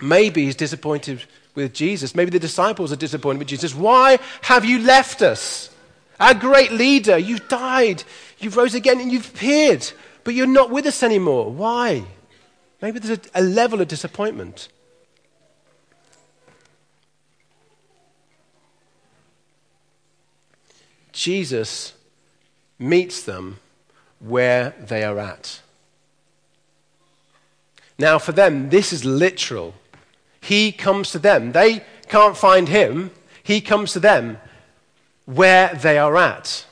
Maybe 0.00 0.46
he's 0.46 0.56
disappointed 0.56 1.24
with 1.54 1.72
Jesus. 1.74 2.14
Maybe 2.14 2.30
the 2.30 2.38
disciples 2.38 2.92
are 2.92 2.96
disappointed 2.96 3.38
with 3.38 3.48
Jesus. 3.48 3.74
Why 3.74 4.18
have 4.42 4.64
you 4.64 4.78
left 4.78 5.22
us? 5.22 5.70
Our 6.18 6.34
great 6.34 6.72
leader, 6.72 7.18
you've 7.18 7.48
died, 7.48 8.04
you've 8.38 8.56
rose 8.56 8.74
again, 8.74 9.00
and 9.00 9.10
you've 9.10 9.28
appeared, 9.34 9.90
but 10.24 10.34
you're 10.34 10.46
not 10.46 10.70
with 10.70 10.86
us 10.86 11.02
anymore. 11.02 11.50
Why? 11.50 12.04
Maybe 12.80 12.98
there's 12.98 13.18
a, 13.18 13.40
a 13.40 13.42
level 13.42 13.80
of 13.80 13.88
disappointment. 13.88 14.68
Jesus 21.12 21.92
meets 22.78 23.22
them 23.22 23.58
where 24.18 24.74
they 24.80 25.04
are 25.04 25.18
at. 25.18 25.60
Now, 27.98 28.18
for 28.18 28.32
them, 28.32 28.70
this 28.70 28.92
is 28.92 29.04
literal. 29.04 29.74
He 30.42 30.72
comes 30.72 31.12
to 31.12 31.20
them. 31.20 31.52
They 31.52 31.84
can't 32.08 32.36
find 32.36 32.68
him. 32.68 33.12
He 33.44 33.60
comes 33.60 33.92
to 33.92 34.00
them 34.00 34.38
where 35.24 35.72
they 35.74 35.98
are 35.98 36.16
at. 36.16 36.66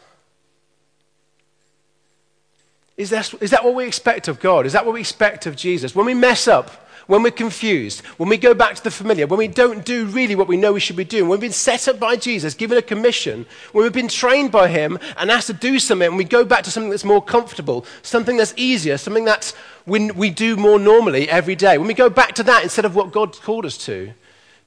Is 2.96 3.10
that, 3.10 3.32
is 3.40 3.50
that 3.52 3.64
what 3.64 3.74
we 3.74 3.86
expect 3.86 4.26
of 4.26 4.40
God? 4.40 4.66
Is 4.66 4.72
that 4.72 4.84
what 4.84 4.92
we 4.92 5.00
expect 5.00 5.46
of 5.46 5.56
Jesus? 5.56 5.94
When 5.94 6.04
we 6.04 6.14
mess 6.14 6.48
up, 6.48 6.89
when 7.10 7.24
we're 7.24 7.32
confused, 7.32 8.02
when 8.18 8.28
we 8.28 8.36
go 8.36 8.54
back 8.54 8.76
to 8.76 8.84
the 8.84 8.90
familiar, 8.90 9.26
when 9.26 9.38
we 9.38 9.48
don't 9.48 9.84
do 9.84 10.06
really 10.06 10.36
what 10.36 10.46
we 10.46 10.56
know 10.56 10.72
we 10.72 10.78
should 10.78 10.94
be 10.94 11.02
doing, 11.02 11.24
when 11.24 11.32
we've 11.32 11.40
been 11.40 11.52
set 11.52 11.88
up 11.88 11.98
by 11.98 12.14
Jesus, 12.14 12.54
given 12.54 12.78
a 12.78 12.82
commission, 12.82 13.46
when 13.72 13.82
we've 13.82 13.92
been 13.92 14.06
trained 14.06 14.52
by 14.52 14.68
Him 14.68 14.96
and 15.16 15.28
asked 15.28 15.48
to 15.48 15.52
do 15.52 15.80
something, 15.80 16.06
and 16.06 16.16
we 16.16 16.22
go 16.22 16.44
back 16.44 16.62
to 16.62 16.70
something 16.70 16.88
that's 16.88 17.04
more 17.04 17.20
comfortable, 17.20 17.84
something 18.02 18.36
that's 18.36 18.54
easier, 18.56 18.96
something 18.96 19.24
that 19.24 19.52
we, 19.86 20.30
do 20.30 20.56
more 20.56 20.78
normally 20.78 21.28
every 21.28 21.56
day, 21.56 21.78
when 21.78 21.88
we 21.88 21.94
go 21.94 22.08
back 22.08 22.36
to 22.36 22.44
that 22.44 22.62
instead 22.62 22.84
of 22.84 22.94
what 22.94 23.10
God 23.10 23.32
called 23.40 23.66
us 23.66 23.76
to, 23.86 24.12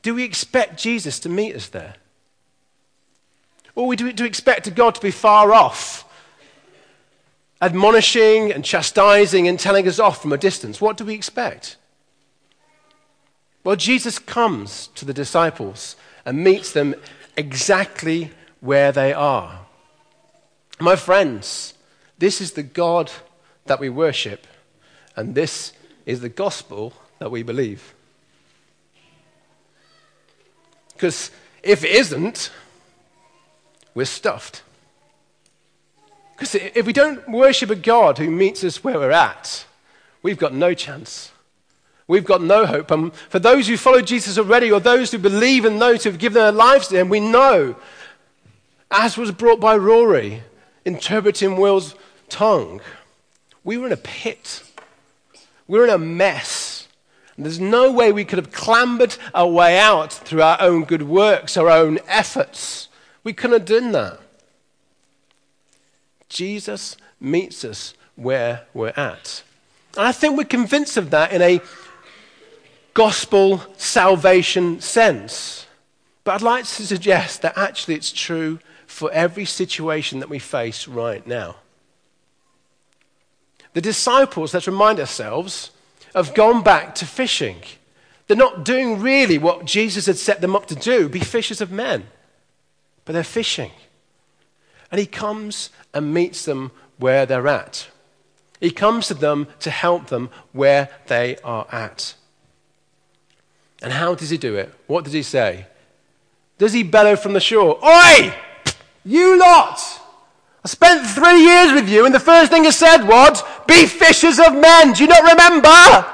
do 0.01 0.13
we 0.13 0.23
expect 0.23 0.77
Jesus 0.77 1.19
to 1.21 1.29
meet 1.29 1.55
us 1.55 1.69
there? 1.69 1.95
Or 3.73 3.87
we 3.87 3.95
do, 3.95 4.11
do 4.11 4.25
we 4.25 4.27
expect 4.27 4.75
God 4.75 4.95
to 4.95 5.01
be 5.01 5.11
far 5.11 5.53
off, 5.53 6.03
admonishing 7.61 8.51
and 8.51 8.65
chastising 8.65 9.47
and 9.47 9.57
telling 9.57 9.87
us 9.87 9.97
off 9.97 10.21
from 10.21 10.33
a 10.33 10.37
distance? 10.37 10.81
What 10.81 10.97
do 10.97 11.05
we 11.05 11.13
expect? 11.13 11.77
Well, 13.63 13.75
Jesus 13.75 14.19
comes 14.19 14.87
to 14.95 15.05
the 15.05 15.13
disciples 15.13 15.95
and 16.25 16.43
meets 16.43 16.71
them 16.73 16.95
exactly 17.37 18.31
where 18.59 18.91
they 18.91 19.13
are. 19.13 19.59
My 20.79 20.95
friends, 20.95 21.73
this 22.17 22.41
is 22.41 22.53
the 22.53 22.63
God 22.63 23.11
that 23.65 23.79
we 23.79 23.89
worship, 23.89 24.47
and 25.15 25.35
this 25.35 25.73
is 26.05 26.21
the 26.21 26.29
gospel 26.29 26.93
that 27.19 27.31
we 27.31 27.43
believe. 27.43 27.93
Because 30.93 31.31
if 31.61 31.83
it 31.83 31.91
isn't, 31.91 32.51
we're 33.93 34.05
stuffed. 34.05 34.63
Because 36.33 36.55
if 36.55 36.85
we 36.85 36.93
don't 36.93 37.27
worship 37.29 37.69
a 37.69 37.75
God 37.75 38.17
who 38.17 38.29
meets 38.29 38.63
us 38.63 38.83
where 38.83 38.97
we're 38.97 39.11
at, 39.11 39.65
we've 40.21 40.37
got 40.37 40.53
no 40.53 40.73
chance. 40.73 41.32
We've 42.07 42.25
got 42.25 42.41
no 42.41 42.65
hope. 42.65 42.91
And 42.91 43.13
for 43.13 43.39
those 43.39 43.67
who 43.67 43.77
follow 43.77 44.01
Jesus 44.01 44.37
already, 44.37 44.71
or 44.71 44.79
those 44.79 45.11
who 45.11 45.17
believe 45.17 45.65
and 45.65 45.79
know 45.79 45.95
to 45.95 46.11
have 46.11 46.19
given 46.19 46.41
their 46.41 46.51
lives 46.51 46.87
to 46.89 46.99
him, 46.99 47.09
we 47.09 47.19
know, 47.19 47.75
as 48.91 49.17
was 49.17 49.31
brought 49.31 49.59
by 49.59 49.77
Rory, 49.77 50.43
interpreting 50.85 51.57
Will's 51.57 51.95
tongue, 52.29 52.81
we 53.63 53.77
were 53.77 53.87
in 53.87 53.93
a 53.93 53.97
pit. 53.97 54.63
We 55.67 55.79
were 55.79 55.85
in 55.85 55.89
a 55.91 55.97
mess. 55.97 56.87
And 57.35 57.45
there's 57.45 57.59
no 57.59 57.91
way 57.91 58.11
we 58.11 58.25
could 58.25 58.37
have 58.37 58.51
clambered 58.51 59.15
our 59.33 59.47
way 59.47 59.79
out 59.79 60.13
through 60.13 60.41
our 60.41 60.57
own 60.61 60.83
good 60.83 61.03
works, 61.03 61.57
our 61.57 61.69
own 61.69 61.99
efforts. 62.07 62.89
We 63.23 63.33
couldn't 63.33 63.59
have 63.59 63.65
done 63.65 63.91
that. 63.93 64.19
Jesus 66.29 66.97
meets 67.19 67.63
us 67.63 67.93
where 68.15 68.65
we're 68.73 68.93
at. 68.95 69.43
And 69.97 70.07
I 70.07 70.11
think 70.11 70.37
we're 70.37 70.43
convinced 70.43 70.97
of 70.97 71.09
that 71.11 71.31
in 71.31 71.41
a 71.41 71.61
gospel 72.93 73.63
salvation 73.77 74.79
sense. 74.81 75.65
But 76.23 76.35
I'd 76.35 76.41
like 76.41 76.65
to 76.65 76.85
suggest 76.85 77.41
that 77.41 77.57
actually 77.57 77.95
it's 77.95 78.11
true 78.11 78.59
for 78.85 79.11
every 79.11 79.45
situation 79.45 80.19
that 80.19 80.29
we 80.29 80.39
face 80.39 80.87
right 80.87 81.25
now. 81.25 81.55
The 83.73 83.81
disciples, 83.81 84.53
let's 84.53 84.67
remind 84.67 84.99
ourselves, 84.99 85.71
have 86.13 86.35
gone 86.35 86.61
back 86.63 86.95
to 86.95 87.05
fishing. 87.05 87.57
They're 88.27 88.37
not 88.37 88.63
doing 88.63 89.01
really 89.01 89.37
what 89.37 89.65
Jesus 89.65 90.05
had 90.05 90.17
set 90.17 90.41
them 90.41 90.55
up 90.55 90.67
to 90.67 90.75
do 90.75 91.09
be 91.09 91.19
fishers 91.19 91.59
of 91.59 91.71
men, 91.71 92.05
but 93.03 93.13
they're 93.13 93.23
fishing. 93.23 93.71
And 94.91 94.99
he 94.99 95.07
comes 95.07 95.71
and 95.93 96.13
meets 96.13 96.45
them 96.45 96.71
where 96.97 97.25
they're 97.25 97.47
at. 97.47 97.87
He 98.59 98.71
comes 98.71 99.07
to 99.07 99.15
them 99.15 99.47
to 99.59 99.71
help 99.71 100.07
them 100.07 100.29
where 100.51 100.89
they 101.07 101.37
are 101.43 101.67
at. 101.71 102.13
And 103.83 103.91
how 103.91 104.15
does 104.15 104.29
he 104.29 104.37
do 104.37 104.55
it? 104.55 104.73
What 104.87 105.03
does 105.03 105.11
he 105.11 105.21
say? 105.21 105.67
Does 106.57 106.71
he 106.71 106.83
bellow 106.83 107.17
from 107.17 107.33
the 107.33 107.41
shore, 107.41 107.77
Oi! 107.83 108.33
You 109.03 109.37
lot! 109.37 109.79
I 110.63 110.69
spent 110.69 111.05
three 111.05 111.41
years 111.41 111.73
with 111.73 111.89
you, 111.89 112.05
and 112.05 112.15
the 112.15 112.19
first 112.21 112.49
thing 112.49 112.63
you 112.63 112.71
said 112.71 113.03
was, 113.03 113.43
Be 113.67 113.85
fishers 113.85 114.39
of 114.39 114.55
men. 114.55 114.93
Do 114.93 115.03
you 115.03 115.09
not 115.09 115.23
remember? 115.23 116.05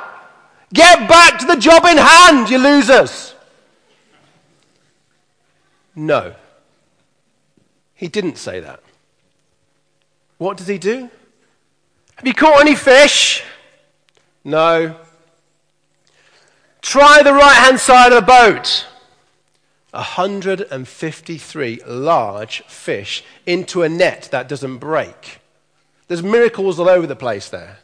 Get 0.74 1.08
back 1.08 1.38
to 1.40 1.46
the 1.46 1.56
job 1.56 1.86
in 1.86 1.98
hand, 1.98 2.50
you 2.50 2.58
losers. 2.58 3.36
No. 5.96 6.34
He 7.94 8.08
didn't 8.08 8.38
say 8.38 8.60
that. 8.62 8.82
What 10.40 10.58
does 10.58 10.68
he 10.68 10.80
do? 10.80 11.10
Have 12.16 12.26
you 12.26 12.34
caught 12.34 12.62
any 12.62 12.76
fish? 12.76 13.44
No. 14.44 14.96
Try 16.82 17.22
the 17.24 17.34
right 17.34 17.56
hand 17.56 17.80
side 17.80 18.14
of 18.14 18.26
the 18.26 18.26
boat. 18.26 18.86
153 19.92 21.82
large 21.88 22.64
fish 22.66 23.24
into 23.46 23.82
a 23.82 23.90
net 23.90 24.30
that 24.32 24.48
doesn't 24.48 24.78
break. 24.78 25.40
There's 26.08 26.24
miracles 26.24 26.80
all 26.80 26.90
over 26.90 27.08
the 27.08 27.16
place 27.16 27.50
there. 27.50 27.80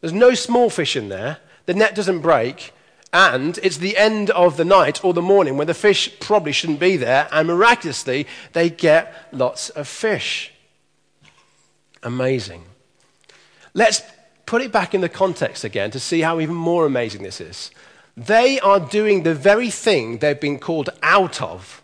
There's 0.00 0.12
no 0.12 0.34
small 0.34 0.70
fish 0.70 0.96
in 0.96 1.08
there. 1.08 1.38
The 1.66 1.74
net 1.74 1.94
doesn't 1.94 2.20
break. 2.20 2.72
And 3.12 3.58
it's 3.62 3.78
the 3.78 3.96
end 3.96 4.30
of 4.30 4.56
the 4.56 4.64
night 4.64 5.04
or 5.04 5.14
the 5.14 5.22
morning 5.22 5.56
when 5.56 5.66
the 5.66 5.74
fish 5.74 6.20
probably 6.20 6.52
shouldn't 6.52 6.80
be 6.80 6.96
there. 6.96 7.28
And 7.32 7.48
miraculously, 7.48 8.26
they 8.52 8.68
get 8.68 9.28
lots 9.32 9.70
of 9.70 9.88
fish. 9.88 10.52
Amazing. 12.02 12.64
Let's 13.74 14.02
put 14.44 14.62
it 14.62 14.70
back 14.70 14.94
in 14.94 15.00
the 15.00 15.08
context 15.08 15.64
again 15.64 15.90
to 15.92 16.00
see 16.00 16.20
how 16.20 16.40
even 16.40 16.54
more 16.54 16.86
amazing 16.86 17.22
this 17.22 17.40
is. 17.40 17.70
They 18.16 18.58
are 18.60 18.80
doing 18.80 19.22
the 19.22 19.34
very 19.34 19.70
thing 19.70 20.18
they've 20.18 20.40
been 20.40 20.58
called 20.58 20.90
out 21.02 21.42
of. 21.42 21.82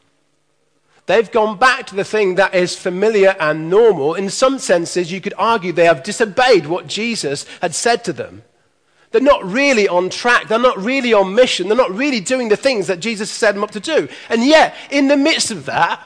They've 1.07 1.31
gone 1.31 1.59
back 1.59 1.87
to 1.89 1.97
the 1.97 2.05
thing 2.05 2.37
that 2.37 2.55
is 2.55 2.77
familiar 2.77 3.37
and 3.39 3.69
normal. 3.69 4.15
In 4.15 4.31
some 4.31 4.59
senses, 4.59 5.13
you 5.13 5.21
could 5.21 5.35
argue 5.37 5.73
they 5.73 5.85
have 5.85 6.03
disobeyed 6.03 6.67
what 6.67 6.87
Jesus 6.87 7.45
had 7.61 7.75
said 7.75 8.05
to 8.05 8.13
them. 8.13 8.43
They're 9.11 9.21
not 9.21 9.45
really 9.45 9.87
on 9.89 10.09
track. 10.09 10.49
They're 10.49 10.59
not 10.59 10.79
really 10.79 11.13
on 11.13 11.35
mission. 11.35 11.69
They're 11.69 11.77
not 11.77 11.95
really 11.95 12.21
doing 12.21 12.49
the 12.49 12.57
things 12.57 12.87
that 12.87 13.01
Jesus 13.01 13.31
set 13.31 13.53
them 13.53 13.65
up 13.65 13.73
to 13.73 13.81
do. 13.81 14.09
And 14.31 14.47
yet, 14.47 14.75
in 14.91 15.09
the 15.09 15.19
midst 15.19 15.51
of 15.51 15.67
that, 15.67 16.03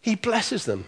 he 0.00 0.16
blesses 0.16 0.64
them. 0.64 0.86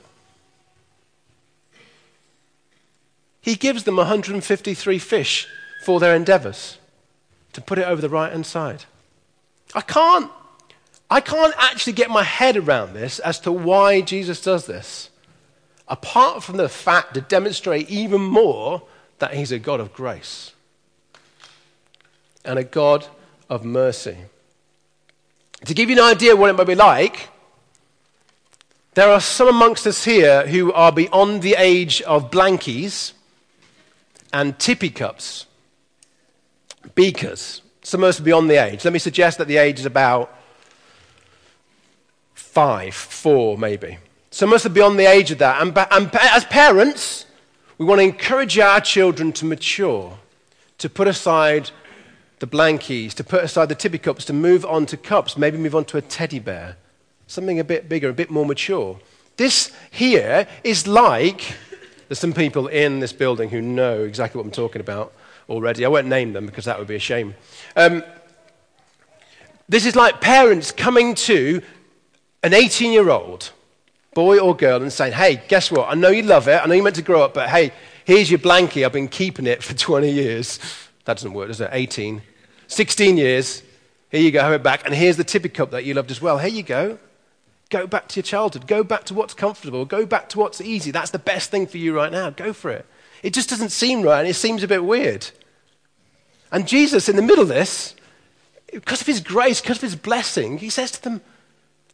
He 3.40 3.54
gives 3.54 3.84
them 3.84 3.96
153 3.96 4.98
fish 4.98 5.46
for 5.78 6.00
their 6.00 6.14
endeavors 6.14 6.78
to 7.52 7.60
put 7.60 7.78
it 7.78 7.86
over 7.86 8.00
the 8.00 8.08
right 8.08 8.32
hand 8.32 8.46
side. 8.46 8.84
I 9.74 9.80
can't, 9.80 10.30
I 11.10 11.20
can't 11.20 11.54
actually 11.58 11.94
get 11.94 12.10
my 12.10 12.22
head 12.22 12.56
around 12.56 12.94
this 12.94 13.18
as 13.18 13.40
to 13.40 13.52
why 13.52 14.00
Jesus 14.00 14.40
does 14.40 14.66
this, 14.66 15.10
apart 15.86 16.42
from 16.42 16.56
the 16.56 16.68
fact 16.68 17.14
to 17.14 17.20
demonstrate 17.20 17.90
even 17.90 18.20
more 18.20 18.82
that 19.18 19.34
he's 19.34 19.52
a 19.52 19.58
God 19.58 19.80
of 19.80 19.92
grace 19.92 20.52
and 22.44 22.58
a 22.58 22.64
God 22.64 23.06
of 23.48 23.64
mercy. 23.64 24.16
To 25.64 25.74
give 25.74 25.90
you 25.90 25.96
an 25.96 26.02
idea 26.02 26.36
what 26.36 26.50
it 26.50 26.54
might 26.54 26.66
be 26.66 26.74
like, 26.74 27.30
there 28.94 29.10
are 29.10 29.20
some 29.20 29.48
amongst 29.48 29.86
us 29.86 30.04
here 30.04 30.46
who 30.46 30.72
are 30.72 30.92
beyond 30.92 31.42
the 31.42 31.54
age 31.58 32.02
of 32.02 32.30
blankies 32.30 33.12
and 34.32 34.58
tippy 34.58 34.90
cups 34.90 35.46
beakers. 36.94 37.62
Are 37.94 38.12
beyond 38.22 38.50
the 38.50 38.62
age. 38.62 38.84
Let 38.84 38.92
me 38.92 38.98
suggest 38.98 39.38
that 39.38 39.48
the 39.48 39.56
age 39.56 39.80
is 39.80 39.86
about 39.86 40.34
five, 42.34 42.94
four, 42.94 43.56
maybe. 43.56 43.98
Are 44.42 44.68
beyond 44.68 44.98
the 44.98 45.06
age 45.06 45.30
of 45.30 45.38
that. 45.38 45.62
And, 45.62 45.76
and 45.90 46.14
as 46.14 46.44
parents, 46.44 47.24
we 47.78 47.86
want 47.86 48.00
to 48.00 48.04
encourage 48.04 48.58
our 48.58 48.80
children 48.80 49.32
to 49.32 49.46
mature, 49.46 50.18
to 50.78 50.90
put 50.90 51.08
aside 51.08 51.70
the 52.40 52.46
blankies, 52.46 53.14
to 53.14 53.24
put 53.24 53.42
aside 53.42 53.68
the 53.68 53.74
tippy 53.74 53.98
cups, 53.98 54.24
to 54.26 54.32
move 54.32 54.64
on 54.66 54.86
to 54.86 54.96
cups, 54.96 55.36
maybe 55.36 55.56
move 55.56 55.74
on 55.74 55.84
to 55.86 55.96
a 55.96 56.02
teddy 56.02 56.38
bear, 56.38 56.76
something 57.26 57.58
a 57.58 57.64
bit 57.64 57.88
bigger, 57.88 58.08
a 58.08 58.12
bit 58.14 58.30
more 58.30 58.44
mature. 58.44 58.98
This 59.36 59.72
here 59.90 60.46
is 60.62 60.86
like, 60.86 61.56
there's 62.08 62.18
some 62.18 62.32
people 62.32 62.66
in 62.68 63.00
this 63.00 63.12
building 63.12 63.50
who 63.50 63.62
know 63.62 64.04
exactly 64.04 64.38
what 64.38 64.44
I'm 64.44 64.52
talking 64.52 64.80
about 64.80 65.12
already. 65.48 65.84
I 65.84 65.88
won't 65.88 66.06
name 66.06 66.32
them 66.32 66.46
because 66.46 66.64
that 66.66 66.78
would 66.78 66.88
be 66.88 66.96
a 66.96 67.00
shame. 67.00 67.34
Um, 67.76 68.02
this 69.68 69.86
is 69.86 69.96
like 69.96 70.20
parents 70.20 70.70
coming 70.72 71.14
to 71.14 71.62
an 72.42 72.54
18 72.54 72.92
year 72.92 73.10
old 73.10 73.50
boy 74.14 74.38
or 74.38 74.56
girl 74.56 74.82
and 74.82 74.92
saying, 74.92 75.12
Hey, 75.12 75.42
guess 75.48 75.70
what? 75.70 75.88
I 75.88 75.94
know 75.94 76.08
you 76.08 76.22
love 76.22 76.48
it. 76.48 76.60
I 76.62 76.66
know 76.66 76.74
you 76.74 76.82
meant 76.82 76.96
to 76.96 77.02
grow 77.02 77.22
up, 77.22 77.34
but 77.34 77.48
hey, 77.48 77.72
here's 78.04 78.30
your 78.30 78.40
blankie. 78.40 78.84
I've 78.84 78.92
been 78.92 79.08
keeping 79.08 79.46
it 79.46 79.62
for 79.62 79.74
20 79.76 80.10
years. 80.10 80.58
That 81.04 81.16
doesn't 81.16 81.32
work, 81.32 81.48
does 81.48 81.60
it? 81.60 81.70
18. 81.72 82.22
16 82.66 83.16
years. 83.16 83.62
Here 84.10 84.20
you 84.20 84.30
go, 84.30 84.40
have 84.40 84.52
it 84.52 84.62
back. 84.62 84.84
And 84.86 84.94
here's 84.94 85.16
the 85.16 85.24
tippy 85.24 85.48
cup 85.50 85.70
that 85.70 85.84
you 85.84 85.94
loved 85.94 86.10
as 86.10 86.20
well. 86.20 86.38
Here 86.38 86.48
you 86.48 86.62
go. 86.62 86.98
Go 87.70 87.86
back 87.86 88.08
to 88.08 88.16
your 88.16 88.22
childhood. 88.22 88.66
Go 88.66 88.82
back 88.82 89.04
to 89.04 89.14
what's 89.14 89.34
comfortable. 89.34 89.84
Go 89.84 90.06
back 90.06 90.30
to 90.30 90.38
what's 90.38 90.60
easy. 90.60 90.90
That's 90.90 91.10
the 91.10 91.18
best 91.18 91.50
thing 91.50 91.66
for 91.66 91.76
you 91.76 91.94
right 91.94 92.10
now. 92.10 92.30
Go 92.30 92.54
for 92.54 92.70
it. 92.70 92.86
It 93.22 93.34
just 93.34 93.50
doesn't 93.50 93.70
seem 93.70 94.02
right 94.02 94.20
and 94.20 94.28
it 94.28 94.34
seems 94.34 94.62
a 94.62 94.68
bit 94.68 94.84
weird. 94.84 95.30
And 96.50 96.66
Jesus, 96.66 97.08
in 97.08 97.16
the 97.16 97.22
middle 97.22 97.42
of 97.42 97.48
this, 97.48 97.94
because 98.72 99.00
of 99.00 99.06
his 99.06 99.20
grace, 99.20 99.60
because 99.60 99.78
of 99.78 99.82
his 99.82 99.96
blessing, 99.96 100.58
he 100.58 100.70
says 100.70 100.90
to 100.92 101.02
them, 101.02 101.20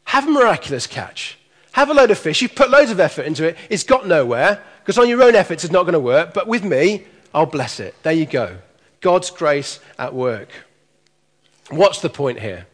Have 0.05 0.27
a 0.27 0.31
miraculous 0.31 0.87
catch. 0.87 1.39
Have 1.73 1.91
a 1.91 1.95
load 1.95 2.11
of 2.11 2.19
fish. 2.19 2.41
You've 2.41 2.55
put 2.55 2.71
loads 2.71 2.91
of 2.91 3.01
effort 3.01 3.23
into 3.23 3.45
it. 3.45 3.57
It's 3.69 3.83
got 3.83 4.07
nowhere 4.07 4.63
because 4.81 4.99
on 4.99 5.09
your 5.09 5.23
own 5.23 5.35
efforts 5.35 5.65
it's 5.65 5.73
not 5.73 5.83
going 5.83 5.95
to 5.95 6.01
work. 6.01 6.33
But 6.33 6.47
with 6.47 6.65
me, 6.65 7.05
I'll 7.33 7.47
bless 7.47 7.81
it. 7.81 7.95
There 8.03 8.13
you 8.13 8.27
go. 8.27 8.59
God's 9.01 9.31
grace 9.31 9.81
at 9.99 10.15
work. 10.15 10.49
What's 11.71 12.01
the 12.01 12.11
point 12.11 12.39
here? 12.41 12.67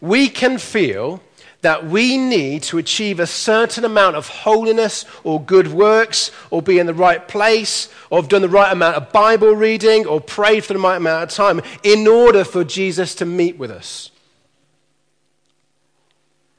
We 0.00 0.28
can 0.28 0.58
feel 0.58 1.20
that 1.60 1.86
we 1.86 2.16
need 2.16 2.62
to 2.62 2.78
achieve 2.78 3.18
a 3.18 3.26
certain 3.26 3.84
amount 3.84 4.14
of 4.16 4.28
holiness 4.28 5.04
or 5.24 5.42
good 5.42 5.68
works 5.68 6.30
or 6.50 6.62
be 6.62 6.78
in 6.78 6.86
the 6.86 6.94
right 6.94 7.26
place 7.26 7.88
or 8.10 8.20
have 8.20 8.28
done 8.28 8.42
the 8.42 8.48
right 8.48 8.72
amount 8.72 8.96
of 8.96 9.12
Bible 9.12 9.52
reading 9.52 10.06
or 10.06 10.20
prayed 10.20 10.64
for 10.64 10.72
the 10.72 10.78
right 10.78 10.96
amount 10.96 11.24
of 11.24 11.30
time 11.30 11.60
in 11.82 12.06
order 12.06 12.44
for 12.44 12.62
Jesus 12.62 13.14
to 13.16 13.24
meet 13.24 13.58
with 13.58 13.70
us. 13.70 14.10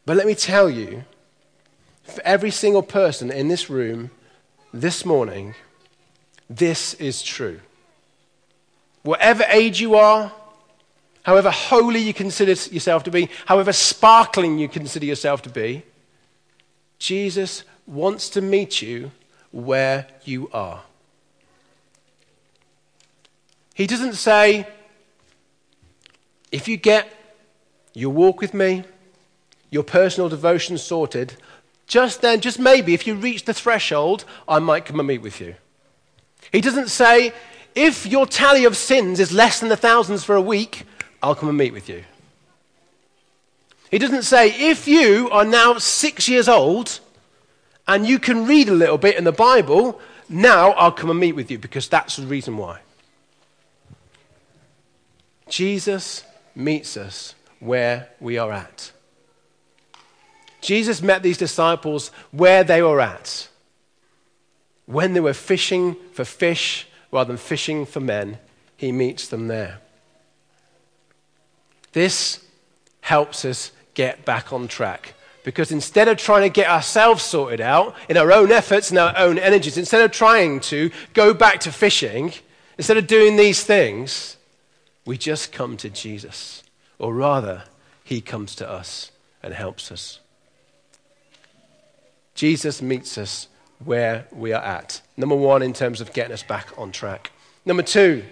But 0.05 0.17
let 0.17 0.27
me 0.27 0.35
tell 0.35 0.69
you, 0.69 1.05
for 2.03 2.21
every 2.23 2.51
single 2.51 2.83
person 2.83 3.31
in 3.31 3.47
this 3.47 3.69
room 3.69 4.11
this 4.73 5.05
morning, 5.05 5.55
this 6.49 6.95
is 6.95 7.21
true. 7.21 7.59
Whatever 9.03 9.45
age 9.49 9.79
you 9.79 9.95
are, 9.95 10.31
however 11.29 11.51
holy 11.51 11.99
you 11.99 12.11
consider 12.11 12.53
yourself 12.73 13.03
to 13.03 13.11
be, 13.11 13.29
however 13.45 13.71
sparkling 13.71 14.57
you 14.57 14.67
consider 14.67 15.05
yourself 15.05 15.43
to 15.43 15.49
be, 15.51 15.83
Jesus 16.97 17.63
wants 17.85 18.31
to 18.31 18.41
meet 18.41 18.81
you 18.81 19.11
where 19.51 20.07
you 20.25 20.49
are. 20.51 20.81
He 23.75 23.85
doesn't 23.85 24.15
say, 24.15 24.67
if 26.51 26.67
you 26.67 26.77
get 26.77 27.07
your 27.93 28.09
walk 28.09 28.41
with 28.41 28.55
me, 28.55 28.83
your 29.69 29.83
personal 29.83 30.29
devotion 30.29 30.79
sorted, 30.79 31.35
just 31.85 32.23
then, 32.23 32.41
just 32.41 32.57
maybe, 32.57 32.95
if 32.95 33.05
you 33.05 33.13
reach 33.13 33.45
the 33.45 33.53
threshold, 33.53 34.25
I 34.47 34.57
might 34.57 34.83
come 34.83 34.99
and 34.99 35.07
meet 35.07 35.21
with 35.21 35.39
you. 35.39 35.53
He 36.51 36.59
doesn't 36.59 36.87
say, 36.87 37.33
if 37.75 38.07
your 38.07 38.25
tally 38.25 38.65
of 38.65 38.75
sins 38.75 39.19
is 39.19 39.31
less 39.31 39.59
than 39.59 39.69
the 39.69 39.77
thousands 39.77 40.23
for 40.23 40.33
a 40.33 40.41
week, 40.41 40.87
I'll 41.21 41.35
come 41.35 41.49
and 41.49 41.57
meet 41.57 41.73
with 41.73 41.89
you. 41.89 42.03
He 43.91 43.97
doesn't 43.97 44.23
say, 44.23 44.49
if 44.69 44.87
you 44.87 45.29
are 45.31 45.45
now 45.45 45.77
six 45.77 46.29
years 46.29 46.47
old 46.47 46.99
and 47.87 48.07
you 48.07 48.19
can 48.19 48.45
read 48.45 48.69
a 48.69 48.73
little 48.73 48.97
bit 48.97 49.17
in 49.17 49.23
the 49.23 49.31
Bible, 49.31 49.99
now 50.29 50.71
I'll 50.71 50.91
come 50.91 51.09
and 51.09 51.19
meet 51.19 51.35
with 51.35 51.49
you 51.49 51.57
because 51.57 51.87
that's 51.87 52.17
the 52.17 52.27
reason 52.27 52.55
why. 52.55 52.81
Jesus 55.49 56.23
meets 56.55 56.95
us 56.95 57.33
where 57.59 58.09
we 58.19 58.37
are 58.37 58.51
at. 58.51 58.91
Jesus 60.61 61.01
met 61.01 61.23
these 61.23 61.37
disciples 61.37 62.09
where 62.31 62.63
they 62.63 62.81
were 62.81 63.01
at. 63.01 63.47
When 64.85 65.13
they 65.13 65.19
were 65.19 65.33
fishing 65.33 65.95
for 66.13 66.25
fish 66.25 66.87
rather 67.11 67.29
than 67.29 67.37
fishing 67.37 67.85
for 67.85 67.99
men, 67.99 68.37
he 68.77 68.91
meets 68.91 69.27
them 69.27 69.47
there. 69.47 69.79
This 71.93 72.43
helps 73.01 73.45
us 73.45 73.71
get 73.93 74.25
back 74.25 74.53
on 74.53 74.67
track. 74.67 75.13
Because 75.43 75.71
instead 75.71 76.07
of 76.07 76.17
trying 76.17 76.43
to 76.43 76.49
get 76.49 76.69
ourselves 76.69 77.23
sorted 77.23 77.61
out 77.61 77.95
in 78.07 78.17
our 78.17 78.31
own 78.31 78.51
efforts 78.51 78.89
and 78.89 78.99
our 78.99 79.17
own 79.17 79.37
energies, 79.37 79.77
instead 79.77 80.01
of 80.01 80.11
trying 80.11 80.59
to 80.61 80.91
go 81.13 81.33
back 81.33 81.59
to 81.61 81.71
fishing, 81.71 82.33
instead 82.77 82.97
of 82.97 83.07
doing 83.07 83.35
these 83.35 83.63
things, 83.63 84.37
we 85.05 85.17
just 85.17 85.51
come 85.51 85.77
to 85.77 85.89
Jesus. 85.89 86.63
Or 86.99 87.13
rather, 87.13 87.63
he 88.03 88.21
comes 88.21 88.53
to 88.55 88.69
us 88.69 89.11
and 89.41 89.53
helps 89.53 89.91
us. 89.91 90.19
Jesus 92.35 92.81
meets 92.81 93.17
us 93.17 93.47
where 93.83 94.27
we 94.31 94.53
are 94.53 94.61
at. 94.61 95.01
Number 95.17 95.35
one, 95.35 95.61
in 95.61 95.73
terms 95.73 96.01
of 96.01 96.13
getting 96.13 96.33
us 96.33 96.43
back 96.43 96.67
on 96.77 96.91
track. 96.91 97.31
Number 97.65 97.83
two, 97.83 98.23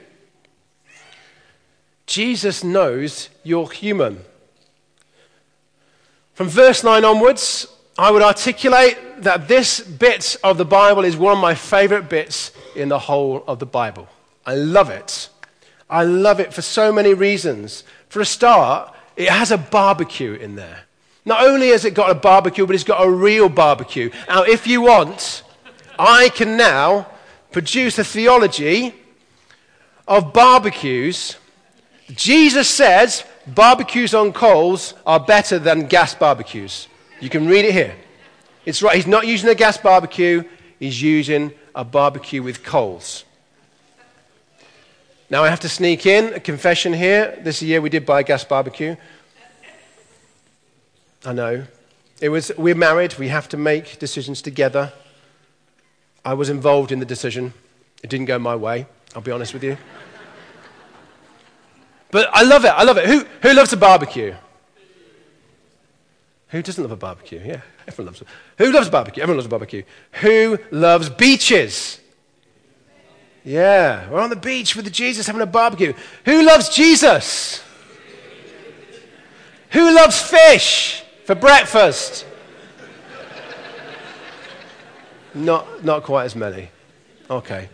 Jesus 2.07 2.63
knows 2.63 3.29
you're 3.43 3.69
human. 3.69 4.21
From 6.33 6.47
verse 6.47 6.83
9 6.83 7.05
onwards, 7.05 7.67
I 7.97 8.11
would 8.11 8.21
articulate 8.21 8.97
that 9.23 9.47
this 9.47 9.79
bit 9.79 10.37
of 10.43 10.57
the 10.57 10.65
Bible 10.65 11.03
is 11.03 11.17
one 11.17 11.33
of 11.33 11.41
my 11.41 11.55
favorite 11.55 12.09
bits 12.09 12.51
in 12.75 12.89
the 12.89 12.99
whole 12.99 13.43
of 13.47 13.59
the 13.59 13.65
Bible. 13.65 14.07
I 14.45 14.55
love 14.55 14.89
it. 14.89 15.29
I 15.89 16.03
love 16.03 16.39
it 16.39 16.53
for 16.53 16.61
so 16.61 16.91
many 16.91 17.13
reasons. 17.13 17.83
For 18.09 18.21
a 18.21 18.25
start, 18.25 18.93
it 19.15 19.29
has 19.29 19.51
a 19.51 19.57
barbecue 19.57 20.33
in 20.33 20.55
there. 20.55 20.81
Not 21.25 21.43
only 21.43 21.69
has 21.69 21.83
it 21.83 21.93
got 21.93 22.09
a 22.09 22.15
barbecue, 22.15 22.65
but 22.65 22.75
it's 22.75 22.83
got 22.83 23.05
a 23.05 23.09
real 23.09 23.49
barbecue. 23.49 24.11
Now, 24.29 24.43
if 24.43 24.65
you 24.65 24.81
want, 24.81 25.43
I 25.99 26.29
can 26.29 26.55
now 26.55 27.07
produce 27.51 27.97
a 27.99 28.03
theology 28.03 28.93
of 30.07 30.31
barbecues. 30.31 31.35
Jesus 32.13 32.69
says 32.69 33.23
barbecues 33.47 34.13
on 34.13 34.31
coals 34.33 34.93
are 35.05 35.19
better 35.19 35.59
than 35.59 35.87
gas 35.87 36.15
barbecues. 36.15 36.87
You 37.19 37.29
can 37.29 37.47
read 37.47 37.65
it 37.65 37.73
here. 37.73 37.95
It's 38.65 38.81
right. 38.81 38.95
He's 38.95 39.07
not 39.07 39.27
using 39.27 39.49
a 39.49 39.55
gas 39.55 39.77
barbecue, 39.77 40.43
he's 40.79 41.01
using 41.01 41.53
a 41.75 41.83
barbecue 41.83 42.41
with 42.41 42.63
coals. 42.63 43.23
Now, 45.29 45.43
I 45.43 45.49
have 45.49 45.59
to 45.61 45.69
sneak 45.69 46.05
in 46.05 46.33
a 46.33 46.39
confession 46.39 46.93
here. 46.93 47.37
This 47.41 47.61
year 47.61 47.81
we 47.81 47.89
did 47.89 48.05
buy 48.05 48.21
a 48.21 48.23
gas 48.23 48.45
barbecue. 48.45 48.95
I 51.25 51.33
know. 51.33 51.65
It 52.21 52.29
was, 52.29 52.51
we're 52.57 52.75
married, 52.75 53.17
we 53.17 53.27
have 53.27 53.49
to 53.49 53.57
make 53.57 53.99
decisions 53.99 54.41
together. 54.41 54.93
I 56.23 56.33
was 56.33 56.49
involved 56.49 56.91
in 56.91 56.99
the 56.99 57.05
decision. 57.05 57.53
It 58.01 58.09
didn't 58.09 58.27
go 58.27 58.39
my 58.39 58.55
way, 58.55 58.85
I'll 59.15 59.21
be 59.21 59.31
honest 59.31 59.53
with 59.53 59.63
you. 59.63 59.77
But 62.11 62.29
I 62.31 62.43
love 62.43 62.65
it, 62.65 62.69
I 62.69 62.83
love 62.83 62.97
it. 62.97 63.05
Who, 63.05 63.25
who 63.41 63.53
loves 63.53 63.73
a 63.73 63.77
barbecue? 63.77 64.33
Who 66.49 66.61
doesn't 66.61 66.81
love 66.81 66.91
a 66.91 66.97
barbecue? 66.97 67.41
Yeah, 67.43 67.61
everyone 67.87 68.07
loves 68.07 68.21
it. 68.21 68.27
Who 68.57 68.71
loves 68.71 68.87
a 68.87 68.91
barbecue? 68.91 69.21
Everyone 69.21 69.37
loves 69.37 69.47
a 69.47 69.49
barbecue. 69.49 69.83
Who 70.21 70.59
loves 70.71 71.09
beaches? 71.09 71.99
Yeah, 73.43 74.09
we're 74.09 74.21
on 74.21 74.29
the 74.29 74.35
beach 74.35 74.75
with 74.75 74.91
Jesus 74.91 75.27
having 75.27 75.41
a 75.41 75.45
barbecue. 75.45 75.93
Who 76.25 76.43
loves 76.43 76.69
Jesus? 76.69 77.63
Who 79.71 79.93
loves 79.93 80.21
fish? 80.21 81.03
for 81.27 81.35
breakfast. 81.35 82.25
not, 85.33 85.83
not 85.83 86.03
quite 86.03 86.23
as 86.23 86.37
many. 86.37 86.69
Okay. 87.29 87.67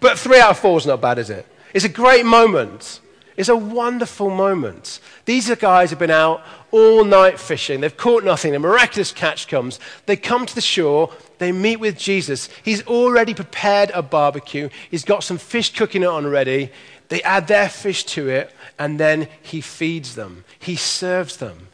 But 0.00 0.18
three 0.18 0.40
out 0.40 0.50
of 0.50 0.58
four 0.58 0.78
is 0.78 0.84
not 0.84 1.00
bad, 1.00 1.20
is 1.20 1.30
it? 1.30 1.46
It's 1.72 1.84
a 1.84 1.88
great 1.88 2.26
moment. 2.26 3.00
It's 3.36 3.48
a 3.48 3.56
wonderful 3.56 4.30
moment. 4.30 5.00
These 5.24 5.50
are 5.50 5.56
guys 5.56 5.90
who've 5.90 5.98
been 5.98 6.10
out 6.10 6.42
all 6.70 7.04
night 7.04 7.38
fishing. 7.38 7.80
They've 7.80 7.96
caught 7.96 8.24
nothing. 8.24 8.54
A 8.54 8.58
miraculous 8.58 9.12
catch 9.12 9.48
comes. 9.48 9.80
They 10.06 10.16
come 10.16 10.44
to 10.44 10.54
the 10.54 10.60
shore. 10.60 11.12
They 11.38 11.50
meet 11.50 11.76
with 11.76 11.98
Jesus. 11.98 12.48
He's 12.62 12.86
already 12.86 13.34
prepared 13.34 13.90
a 13.94 14.02
barbecue. 14.02 14.68
He's 14.90 15.04
got 15.04 15.24
some 15.24 15.38
fish 15.38 15.72
cooking 15.74 16.02
it 16.02 16.08
on 16.08 16.26
ready. 16.26 16.70
They 17.08 17.22
add 17.22 17.46
their 17.46 17.68
fish 17.68 18.04
to 18.04 18.28
it, 18.28 18.54
and 18.78 18.98
then 18.98 19.28
he 19.42 19.60
feeds 19.60 20.14
them. 20.14 20.44
He 20.58 20.76
serves 20.76 21.36
them. 21.36 21.68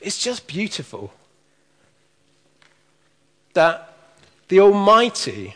It's 0.00 0.22
just 0.22 0.46
beautiful 0.46 1.12
that 3.52 3.94
the 4.48 4.60
Almighty, 4.60 5.54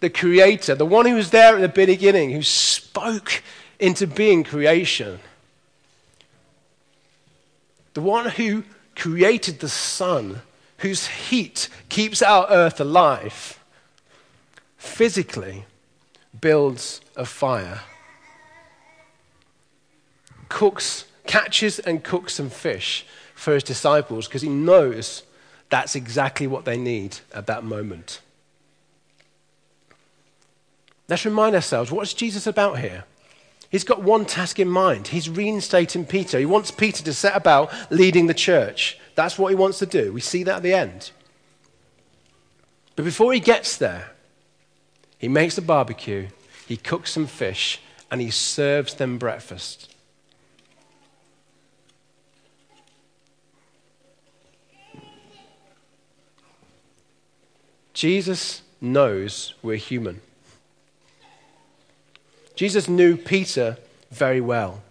the 0.00 0.10
Creator, 0.10 0.74
the 0.76 0.86
one 0.86 1.06
who 1.06 1.14
was 1.14 1.30
there 1.30 1.56
at 1.56 1.60
the 1.60 1.86
beginning, 1.86 2.30
who 2.30 2.42
spoke 2.42 3.42
into 3.80 4.06
being 4.06 4.44
creation, 4.44 5.18
the 7.94 8.00
one 8.00 8.30
who 8.30 8.62
created 8.94 9.60
the 9.60 9.68
sun, 9.68 10.42
whose 10.78 11.06
heat 11.06 11.68
keeps 11.88 12.22
our 12.22 12.46
earth 12.50 12.80
alive, 12.80 13.58
physically 14.76 15.64
builds 16.40 17.00
a 17.16 17.24
fire, 17.24 17.80
cooks, 20.48 21.06
catches 21.26 21.78
and 21.78 22.04
cooks 22.04 22.34
some 22.34 22.50
fish 22.50 23.06
for 23.34 23.54
his 23.54 23.62
disciples 23.62 24.28
because 24.28 24.42
he 24.42 24.48
knows 24.48 25.22
that's 25.70 25.94
exactly 25.94 26.46
what 26.46 26.64
they 26.64 26.76
need 26.76 27.18
at 27.32 27.46
that 27.46 27.64
moment. 27.64 28.20
Let's 31.08 31.24
remind 31.24 31.54
ourselves 31.54 31.90
what's 31.90 32.12
Jesus 32.12 32.46
about 32.46 32.78
here? 32.78 33.04
He's 33.70 33.84
got 33.84 34.02
one 34.02 34.24
task 34.24 34.58
in 34.58 34.68
mind. 34.68 35.08
He's 35.08 35.30
reinstating 35.30 36.04
Peter. 36.04 36.38
He 36.38 36.44
wants 36.44 36.72
Peter 36.72 37.04
to 37.04 37.14
set 37.14 37.36
about 37.36 37.72
leading 37.90 38.26
the 38.26 38.34
church. 38.34 38.98
That's 39.14 39.38
what 39.38 39.50
he 39.50 39.54
wants 39.54 39.78
to 39.78 39.86
do. 39.86 40.12
We 40.12 40.20
see 40.20 40.42
that 40.42 40.56
at 40.56 40.62
the 40.62 40.74
end. 40.74 41.12
But 42.96 43.04
before 43.04 43.32
he 43.32 43.38
gets 43.40 43.76
there, 43.76 44.10
he 45.18 45.28
makes 45.28 45.56
a 45.56 45.62
barbecue, 45.62 46.28
he 46.66 46.76
cooks 46.76 47.12
some 47.12 47.26
fish, 47.26 47.80
and 48.10 48.20
he 48.20 48.30
serves 48.30 48.94
them 48.94 49.18
breakfast. 49.18 49.94
Jesus 57.92 58.62
knows 58.80 59.54
we're 59.62 59.76
human. 59.76 60.22
Jesus 62.60 62.90
knew 62.90 63.16
Peter 63.16 63.78
very 64.10 64.42
well. 64.42 64.82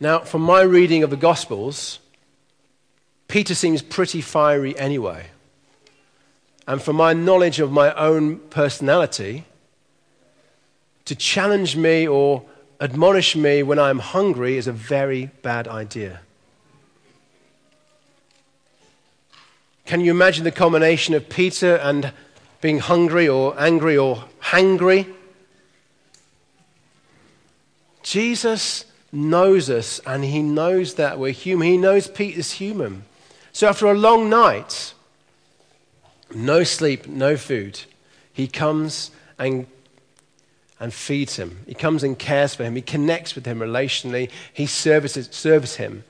Now, 0.00 0.20
from 0.20 0.40
my 0.40 0.62
reading 0.62 1.02
of 1.02 1.10
the 1.10 1.16
Gospels, 1.18 1.98
Peter 3.28 3.54
seems 3.54 3.82
pretty 3.82 4.22
fiery 4.22 4.74
anyway. 4.78 5.26
And 6.66 6.80
from 6.80 6.96
my 6.96 7.12
knowledge 7.12 7.60
of 7.60 7.70
my 7.70 7.92
own 7.96 8.38
personality, 8.48 9.44
to 11.04 11.14
challenge 11.14 11.76
me 11.76 12.08
or 12.08 12.42
admonish 12.80 13.36
me 13.36 13.62
when 13.62 13.78
I'm 13.78 13.98
hungry 13.98 14.56
is 14.56 14.66
a 14.66 14.72
very 14.72 15.26
bad 15.42 15.68
idea. 15.68 16.20
Can 19.84 20.00
you 20.00 20.12
imagine 20.12 20.44
the 20.44 20.50
combination 20.50 21.12
of 21.12 21.28
Peter 21.28 21.76
and 21.76 22.14
being 22.62 22.78
hungry 22.78 23.28
or 23.28 23.54
angry 23.60 23.98
or 23.98 24.24
hangry? 24.40 25.12
Jesus 28.06 28.84
knows 29.10 29.68
us 29.68 30.00
and 30.06 30.22
he 30.22 30.40
knows 30.40 30.94
that 30.94 31.18
we're 31.18 31.32
human. 31.32 31.66
He 31.66 31.76
knows 31.76 32.06
Peter's 32.06 32.52
human. 32.52 33.04
So 33.52 33.66
after 33.66 33.86
a 33.86 33.94
long 33.94 34.30
night, 34.30 34.94
no 36.32 36.62
sleep, 36.62 37.08
no 37.08 37.36
food, 37.36 37.80
he 38.32 38.46
comes 38.46 39.10
and 39.40 39.66
and 40.78 40.94
feeds 40.94 41.34
him. 41.34 41.58
He 41.66 41.74
comes 41.74 42.04
and 42.04 42.16
cares 42.16 42.54
for 42.54 42.62
him. 42.62 42.76
He 42.76 42.82
connects 42.82 43.34
with 43.34 43.44
him 43.44 43.58
relationally. 43.58 44.30
He 44.52 44.66
services, 44.66 45.28
serves 45.32 45.74
him 45.74 46.04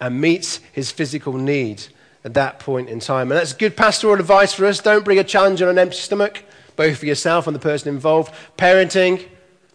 and 0.00 0.20
meets 0.20 0.58
his 0.72 0.90
physical 0.90 1.34
need 1.34 1.86
at 2.24 2.34
that 2.34 2.58
point 2.58 2.88
in 2.88 2.98
time. 2.98 3.30
And 3.30 3.38
that's 3.38 3.52
good 3.52 3.76
pastoral 3.76 4.18
advice 4.18 4.52
for 4.52 4.66
us. 4.66 4.80
Don't 4.80 5.04
bring 5.04 5.20
a 5.20 5.24
challenge 5.24 5.62
on 5.62 5.68
an 5.68 5.78
empty 5.78 5.98
stomach, 5.98 6.42
both 6.74 6.98
for 6.98 7.06
yourself 7.06 7.46
and 7.46 7.54
the 7.54 7.60
person 7.60 7.94
involved. 7.94 8.34
Parenting, 8.58 9.22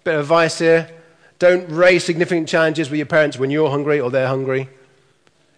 bit 0.03 0.15
of 0.15 0.21
advice 0.21 0.59
here. 0.59 0.89
Don't 1.41 1.67
raise 1.71 2.03
significant 2.03 2.47
challenges 2.47 2.91
with 2.91 2.99
your 2.99 3.07
parents 3.07 3.35
when 3.35 3.49
you're 3.49 3.71
hungry 3.71 3.99
or 3.99 4.11
they're 4.11 4.27
hungry. 4.27 4.69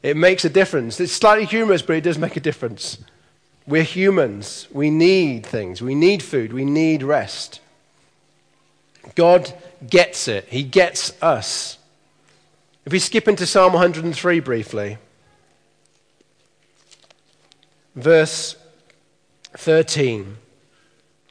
It 0.01 0.15
makes 0.15 0.45
a 0.45 0.49
difference. 0.49 0.97
It's 0.97 1.11
slightly 1.11 1.43
humorous, 1.43 1.81
but 1.81 1.97
it 1.97 2.05
does 2.05 2.17
make 2.17 2.37
a 2.37 2.39
difference. 2.39 2.99
We're 3.67 3.83
humans. 3.83 4.69
We 4.71 4.89
need 4.89 5.45
things. 5.45 5.81
We 5.81 5.93
need 5.93 6.23
food. 6.23 6.53
We 6.53 6.63
need 6.63 7.03
rest. 7.03 7.59
God 9.15 9.53
gets 9.85 10.29
it, 10.29 10.45
He 10.47 10.63
gets 10.63 11.21
us. 11.21 11.77
If 12.85 12.93
we 12.93 12.99
skip 12.99 13.27
into 13.27 13.45
Psalm 13.45 13.73
103 13.73 14.39
briefly, 14.39 14.97
verse 17.93 18.55
13. 19.57 20.37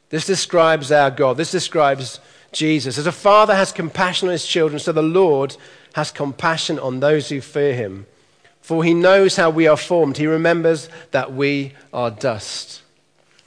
This 0.09 0.27
describes 0.27 0.91
our 0.91 1.09
God. 1.09 1.37
This 1.37 1.49
describes 1.49 2.19
Jesus. 2.53 2.97
As 2.97 3.07
a 3.07 3.11
father 3.11 3.55
has 3.55 3.71
compassion 3.71 4.27
on 4.27 4.31
his 4.31 4.45
children, 4.45 4.79
so 4.79 4.91
the 4.91 5.01
Lord 5.01 5.57
has 5.93 6.11
compassion 6.11 6.79
on 6.79 6.99
those 6.99 7.29
who 7.29 7.41
fear 7.41 7.73
him. 7.73 8.05
For 8.61 8.83
he 8.83 8.93
knows 8.93 9.35
how 9.35 9.49
we 9.49 9.67
are 9.67 9.77
formed. 9.77 10.17
He 10.17 10.27
remembers 10.27 10.87
that 11.11 11.33
we 11.33 11.73
are 11.91 12.09
dust. 12.09 12.81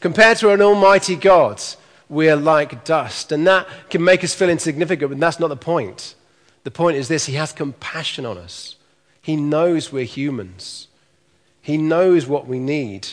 Compared 0.01 0.37
to 0.39 0.51
an 0.51 0.61
almighty 0.61 1.17
God, 1.17 1.63
we 2.09 2.29
are 2.29 2.37
like 2.37 2.85
dust. 2.85 3.33
And 3.33 3.47
that 3.47 3.67
can 3.89 4.05
make 4.05 4.23
us 4.23 4.35
feel 4.35 4.51
insignificant, 4.51 5.11
but 5.11 5.19
that's 5.19 5.41
not 5.41 5.49
the 5.49 5.57
point. 5.57 6.15
The 6.65 6.71
point 6.71 6.97
is 6.97 7.09
this 7.09 7.27
He 7.27 7.35
has 7.35 7.53
compassion 7.53 8.27
on 8.27 8.37
us. 8.37 8.77
He 9.23 9.37
knows 9.37 9.91
we're 9.91 10.05
humans, 10.05 10.89
He 11.63 11.79
knows 11.79 12.27
what 12.27 12.47
we 12.47 12.59
need. 12.59 13.09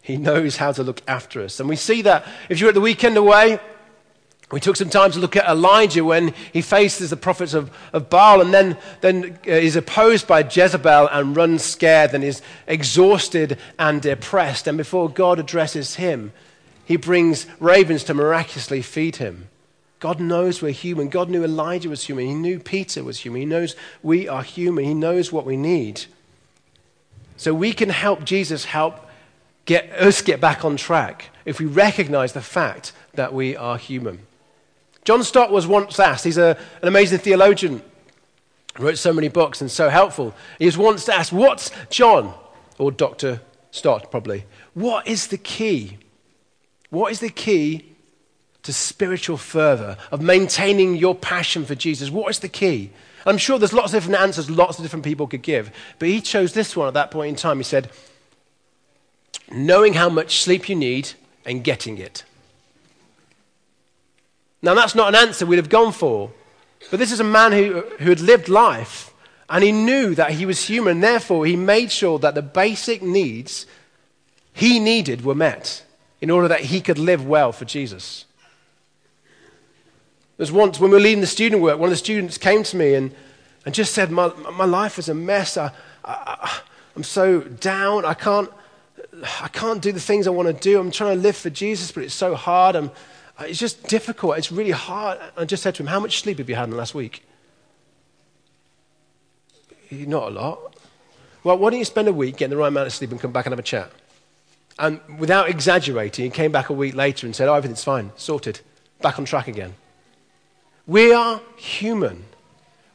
He 0.00 0.18
knows 0.18 0.58
how 0.58 0.70
to 0.72 0.82
look 0.82 1.00
after 1.08 1.40
us. 1.40 1.58
And 1.60 1.66
we 1.66 1.76
see 1.76 2.02
that 2.02 2.26
if 2.50 2.60
you're 2.60 2.68
at 2.68 2.74
the 2.74 2.80
weekend 2.82 3.16
away, 3.16 3.58
we 4.52 4.60
took 4.60 4.76
some 4.76 4.90
time 4.90 5.10
to 5.12 5.18
look 5.18 5.36
at 5.36 5.48
Elijah 5.48 6.04
when 6.04 6.34
he 6.52 6.60
faces 6.60 7.10
the 7.10 7.16
prophets 7.16 7.54
of, 7.54 7.70
of 7.92 8.10
Baal 8.10 8.40
and 8.40 8.52
then, 8.52 8.76
then 9.00 9.38
uh, 9.46 9.50
is 9.50 9.74
opposed 9.74 10.26
by 10.26 10.40
Jezebel 10.40 11.08
and 11.08 11.36
runs 11.36 11.64
scared 11.64 12.12
and 12.14 12.22
is 12.22 12.42
exhausted 12.66 13.58
and 13.78 14.02
depressed. 14.02 14.66
And 14.66 14.76
before 14.76 15.08
God 15.08 15.38
addresses 15.38 15.96
him, 15.96 16.32
he 16.84 16.96
brings 16.96 17.46
ravens 17.58 18.04
to 18.04 18.14
miraculously 18.14 18.82
feed 18.82 19.16
him. 19.16 19.48
God 19.98 20.20
knows 20.20 20.60
we're 20.60 20.72
human. 20.72 21.08
God 21.08 21.30
knew 21.30 21.42
Elijah 21.42 21.88
was 21.88 22.04
human. 22.04 22.26
He 22.26 22.34
knew 22.34 22.58
Peter 22.60 23.02
was 23.02 23.20
human. 23.20 23.40
He 23.40 23.46
knows 23.46 23.74
we 24.02 24.28
are 24.28 24.42
human. 24.42 24.84
He 24.84 24.92
knows 24.92 25.32
what 25.32 25.46
we 25.46 25.56
need. 25.56 26.04
So 27.38 27.54
we 27.54 27.72
can 27.72 27.88
help 27.88 28.24
Jesus 28.24 28.66
help 28.66 29.08
get 29.64 29.90
us 29.92 30.20
get 30.20 30.42
back 30.42 30.62
on 30.62 30.76
track 30.76 31.30
if 31.46 31.58
we 31.58 31.64
recognize 31.64 32.34
the 32.34 32.42
fact 32.42 32.92
that 33.14 33.32
we 33.32 33.56
are 33.56 33.78
human. 33.78 34.26
John 35.04 35.22
Stott 35.22 35.50
was 35.50 35.66
once 35.66 36.00
asked, 36.00 36.24
he's 36.24 36.38
a, 36.38 36.56
an 36.82 36.88
amazing 36.88 37.18
theologian, 37.18 37.82
wrote 38.78 38.98
so 38.98 39.12
many 39.12 39.28
books 39.28 39.60
and 39.60 39.70
so 39.70 39.88
helpful. 39.88 40.34
He 40.58 40.66
was 40.66 40.78
once 40.78 41.08
asked, 41.08 41.32
What's 41.32 41.70
John, 41.90 42.34
or 42.78 42.90
Dr. 42.90 43.40
Stott 43.70 44.10
probably, 44.10 44.44
what 44.72 45.06
is 45.06 45.28
the 45.28 45.38
key 45.38 45.98
what 46.94 47.10
is 47.10 47.18
the 47.18 47.28
key 47.28 47.84
to 48.62 48.72
spiritual 48.72 49.36
fervor, 49.36 49.96
of 50.12 50.22
maintaining 50.22 50.94
your 50.94 51.16
passion 51.16 51.64
for 51.64 51.74
Jesus? 51.74 52.08
What 52.08 52.30
is 52.30 52.38
the 52.38 52.48
key? 52.48 52.92
I'm 53.26 53.36
sure 53.36 53.58
there's 53.58 53.72
lots 53.72 53.92
of 53.92 53.96
different 53.96 54.20
answers 54.20 54.48
lots 54.48 54.78
of 54.78 54.84
different 54.84 55.04
people 55.04 55.26
could 55.26 55.42
give, 55.42 55.72
but 55.98 56.08
he 56.08 56.20
chose 56.20 56.52
this 56.52 56.76
one 56.76 56.86
at 56.86 56.94
that 56.94 57.10
point 57.10 57.30
in 57.30 57.34
time. 57.34 57.58
He 57.58 57.64
said, 57.64 57.90
knowing 59.50 59.94
how 59.94 60.08
much 60.08 60.40
sleep 60.40 60.68
you 60.68 60.76
need 60.76 61.10
and 61.44 61.64
getting 61.64 61.98
it. 61.98 62.22
Now, 64.64 64.72
that's 64.72 64.94
not 64.94 65.08
an 65.08 65.14
answer 65.14 65.44
we'd 65.44 65.58
have 65.58 65.68
gone 65.68 65.92
for, 65.92 66.32
but 66.90 66.98
this 66.98 67.12
is 67.12 67.20
a 67.20 67.24
man 67.24 67.52
who, 67.52 67.82
who 67.98 68.08
had 68.08 68.20
lived 68.20 68.48
life 68.48 69.12
and 69.50 69.62
he 69.62 69.72
knew 69.72 70.14
that 70.14 70.30
he 70.30 70.46
was 70.46 70.64
human. 70.64 71.00
Therefore, 71.00 71.44
he 71.44 71.54
made 71.54 71.92
sure 71.92 72.18
that 72.20 72.34
the 72.34 72.40
basic 72.40 73.02
needs 73.02 73.66
he 74.54 74.78
needed 74.78 75.22
were 75.22 75.34
met 75.34 75.84
in 76.22 76.30
order 76.30 76.48
that 76.48 76.60
he 76.60 76.80
could 76.80 76.98
live 76.98 77.26
well 77.26 77.52
for 77.52 77.66
Jesus. 77.66 78.24
There's 80.38 80.50
once 80.50 80.80
when 80.80 80.90
we 80.90 80.96
were 80.96 81.02
leading 81.02 81.20
the 81.20 81.26
student 81.26 81.60
work, 81.60 81.78
one 81.78 81.88
of 81.88 81.92
the 81.92 81.96
students 81.96 82.38
came 82.38 82.62
to 82.62 82.76
me 82.78 82.94
and, 82.94 83.14
and 83.66 83.74
just 83.74 83.92
said, 83.92 84.10
My, 84.10 84.28
my 84.54 84.64
life 84.64 84.98
is 84.98 85.10
a 85.10 85.14
mess. 85.14 85.58
I, 85.58 85.72
I, 86.06 86.60
I'm 86.96 87.04
so 87.04 87.40
down. 87.40 88.06
I 88.06 88.14
can't, 88.14 88.50
I 89.42 89.48
can't 89.48 89.82
do 89.82 89.92
the 89.92 90.00
things 90.00 90.26
I 90.26 90.30
want 90.30 90.48
to 90.48 90.54
do. 90.54 90.80
I'm 90.80 90.90
trying 90.90 91.16
to 91.16 91.22
live 91.22 91.36
for 91.36 91.50
Jesus, 91.50 91.92
but 91.92 92.02
it's 92.02 92.14
so 92.14 92.34
hard. 92.34 92.76
I'm, 92.76 92.90
Uh, 93.38 93.44
it's 93.44 93.58
just 93.58 93.82
difficult. 93.88 94.38
It's 94.38 94.52
really 94.52 94.70
hard. 94.70 95.18
I 95.36 95.44
just 95.44 95.62
said 95.62 95.74
to 95.76 95.82
him, 95.82 95.88
How 95.88 96.00
much 96.00 96.20
sleep 96.20 96.38
have 96.38 96.48
you 96.48 96.54
had 96.54 96.64
in 96.64 96.70
the 96.70 96.76
last 96.76 96.94
week? 96.94 97.24
Eh, 99.90 100.04
not 100.06 100.28
a 100.28 100.30
lot. 100.30 100.76
Well, 101.42 101.58
why 101.58 101.70
don't 101.70 101.78
you 101.78 101.84
spend 101.84 102.08
a 102.08 102.12
week 102.12 102.36
getting 102.36 102.50
the 102.50 102.56
right 102.56 102.68
amount 102.68 102.86
of 102.86 102.92
sleep 102.92 103.10
and 103.10 103.20
come 103.20 103.32
back 103.32 103.46
and 103.46 103.52
have 103.52 103.58
a 103.58 103.62
chat? 103.62 103.90
And 104.78 105.00
without 105.18 105.48
exaggerating, 105.48 106.24
he 106.24 106.30
came 106.30 106.52
back 106.52 106.68
a 106.68 106.72
week 106.72 106.94
later 106.94 107.26
and 107.26 107.34
said, 107.34 107.48
Oh, 107.48 107.54
everything's 107.54 107.84
fine, 107.84 108.12
sorted, 108.16 108.60
back 109.02 109.18
on 109.18 109.24
track 109.24 109.48
again. 109.48 109.74
We 110.86 111.12
are 111.12 111.40
human. 111.56 112.24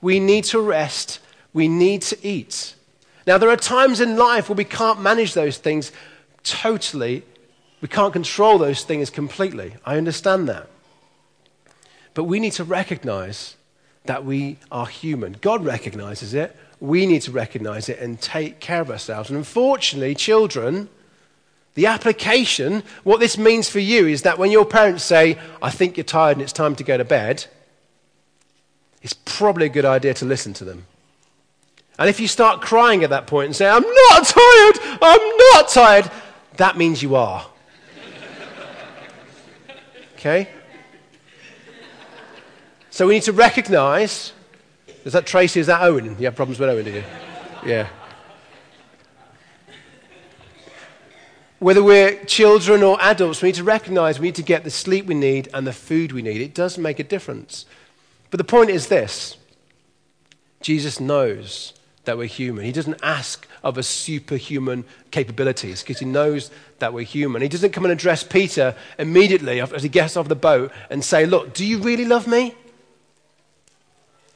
We 0.02 0.20
need 0.20 0.46
to 0.46 0.60
rest. 0.60 1.20
We 1.54 1.68
need 1.68 2.02
to 2.04 2.18
eat. 2.26 2.76
Now, 3.28 3.38
there 3.38 3.50
are 3.50 3.58
times 3.58 4.00
in 4.00 4.18
life 4.18 4.50
where 4.50 4.56
we 4.56 4.64
can't 4.64 5.02
manage 5.02 5.34
those 5.34 5.58
things 5.58 5.92
totally. 6.44 7.24
We 7.82 7.88
can't 7.88 8.14
control 8.14 8.58
those 8.58 8.84
things 8.84 9.10
completely. 9.10 9.76
I 9.86 9.98
understand 9.98 10.50
that. 10.50 10.68
But 12.14 12.26
we 12.26 12.40
need 12.40 12.54
to 12.54 12.64
recognize 12.64 13.56
that 14.06 14.26
we 14.26 14.58
are 14.72 14.88
human. 14.88 15.38
God 15.42 15.64
recognizes 15.64 16.34
it. 16.34 16.56
We 16.80 17.06
need 17.06 17.22
to 17.24 17.32
recognize 17.32 17.90
it 17.90 18.00
and 18.00 18.20
take 18.20 18.60
care 18.60 18.82
of 18.82 18.90
ourselves. 18.90 19.30
And 19.30 19.38
unfortunately, 19.38 20.16
children 20.16 20.90
the 21.76 21.86
application, 21.86 22.84
what 23.06 23.22
this 23.22 23.38
means 23.38 23.70
for 23.70 23.80
you 23.80 24.06
is 24.08 24.24
that 24.24 24.38
when 24.38 24.52
your 24.52 24.66
parents 24.66 25.04
say, 25.04 25.38
I 25.62 25.70
think 25.70 25.96
you're 25.96 26.04
tired 26.04 26.36
and 26.36 26.42
it's 26.42 26.52
time 26.52 26.76
to 26.76 26.84
go 26.84 26.98
to 26.98 27.06
bed, 27.06 27.46
it's 29.02 29.14
probably 29.14 29.68
a 29.68 29.70
good 29.70 29.86
idea 29.86 30.14
to 30.16 30.26
listen 30.26 30.54
to 30.56 30.66
them. 30.66 30.86
And 31.98 32.10
if 32.10 32.20
you 32.20 32.28
start 32.28 32.62
crying 32.62 33.04
at 33.04 33.12
that 33.12 33.28
point 33.28 33.46
and 33.46 33.56
say, 33.56 33.70
I'm 33.70 33.84
not 33.84 34.26
tired, 34.26 35.00
I'm 35.02 35.38
not 35.54 35.70
tired, 35.70 36.12
that 36.58 36.76
means 36.76 37.02
you 37.02 37.16
are. 37.16 37.46
Okay? 40.20 40.50
So 42.90 43.08
we 43.08 43.14
need 43.14 43.24
to 43.24 43.32
recognize. 43.32 44.34
Is 45.06 45.14
that 45.14 45.26
Tracy? 45.26 45.62
Is 45.62 45.68
that 45.68 45.82
Owen? 45.82 46.18
You 46.20 46.26
have 46.26 46.36
problems 46.36 46.60
with 46.60 46.70
Owen, 46.70 46.84
do 46.84 46.92
you? 46.92 47.04
Yeah. 47.66 47.88
Whether 51.60 51.84
we're 51.84 52.24
children 52.26 52.84
or 52.84 53.02
adults, 53.02 53.42
we 53.42 53.50
need 53.50 53.56
to 53.56 53.64
recognize 53.64 54.20
we 54.20 54.28
need 54.28 54.36
to 54.36 54.44
get 54.44 54.64
the 54.64 54.70
sleep 54.70 55.06
we 55.06 55.16
need 55.16 55.50
and 55.54 55.66
the 55.66 55.74
food 55.74 56.12
we 56.12 56.22
need. 56.22 56.42
It 56.42 56.54
does 56.54 56.78
make 56.78 57.00
a 57.00 57.04
difference. 57.04 57.66
But 58.30 58.38
the 58.38 58.44
point 58.44 58.70
is 58.70 58.88
this 58.88 59.38
Jesus 60.62 61.00
knows 61.00 61.74
that 62.10 62.18
we're 62.18 62.26
human. 62.26 62.66
He 62.66 62.72
doesn't 62.72 63.00
ask 63.04 63.48
of 63.64 63.78
us 63.78 63.86
superhuman 63.86 64.84
capabilities 65.12 65.84
because 65.84 66.00
he 66.00 66.08
knows 66.08 66.50
that 66.80 66.92
we're 66.92 67.06
human. 67.06 67.44
He 67.44 67.48
doesn't 67.48 67.72
come 67.72 67.86
and 67.86 67.92
address 67.92 68.24
Peter 68.24 68.76
immediately 68.98 69.62
as 69.62 69.84
he 69.84 69.90
gets 69.90 70.18
off 70.18 70.28
the 70.28 70.36
boat 70.36 70.72
and 70.90 71.06
say, 71.06 71.28
Look, 71.28 71.54
do 71.54 71.64
you 71.64 71.78
really 71.78 72.06
love 72.06 72.26
me? 72.26 72.56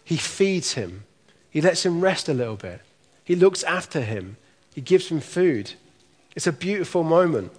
He 0.04 0.18
feeds 0.18 0.74
him, 0.74 1.06
he 1.50 1.62
lets 1.62 1.84
him 1.84 2.00
rest 2.00 2.30
a 2.30 2.34
little 2.36 2.58
bit, 2.58 2.82
he 3.24 3.36
looks 3.36 3.64
after 3.64 4.02
him, 4.02 4.38
he 4.76 4.82
gives 4.82 5.08
him 5.08 5.20
food. 5.20 5.72
It's 6.36 6.46
a 6.46 6.52
beautiful 6.52 7.02
moment. 7.02 7.52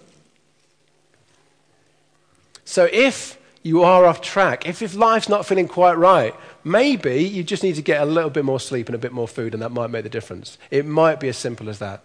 So 2.63 2.87
if 2.89 3.37
you 3.65 3.81
are 3.81 4.05
off 4.05 4.21
track, 4.21 4.67
if, 4.67 4.83
if 4.83 4.93
life's 4.93 5.27
not 5.27 5.43
feeling 5.43 5.67
quite 5.67 5.97
right, 5.97 6.35
maybe 6.63 7.23
you 7.23 7.43
just 7.43 7.63
need 7.63 7.73
to 7.73 7.81
get 7.81 7.99
a 7.99 8.05
little 8.05 8.29
bit 8.29 8.45
more 8.45 8.59
sleep 8.59 8.87
and 8.87 8.93
a 8.93 8.99
bit 8.99 9.11
more 9.11 9.27
food, 9.27 9.55
and 9.55 9.63
that 9.63 9.71
might 9.71 9.89
make 9.89 10.03
the 10.03 10.09
difference. 10.09 10.59
It 10.69 10.85
might 10.85 11.19
be 11.19 11.29
as 11.29 11.35
simple 11.35 11.67
as 11.67 11.79
that. 11.79 12.03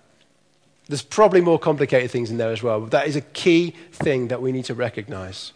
There's 0.88 1.02
probably 1.02 1.42
more 1.42 1.58
complicated 1.58 2.10
things 2.10 2.30
in 2.30 2.38
there 2.38 2.50
as 2.50 2.62
well, 2.62 2.80
but 2.80 2.92
that 2.92 3.06
is 3.06 3.14
a 3.14 3.20
key 3.20 3.74
thing 3.92 4.28
that 4.28 4.40
we 4.40 4.52
need 4.52 4.64
to 4.64 4.74
recognize. 4.74 5.52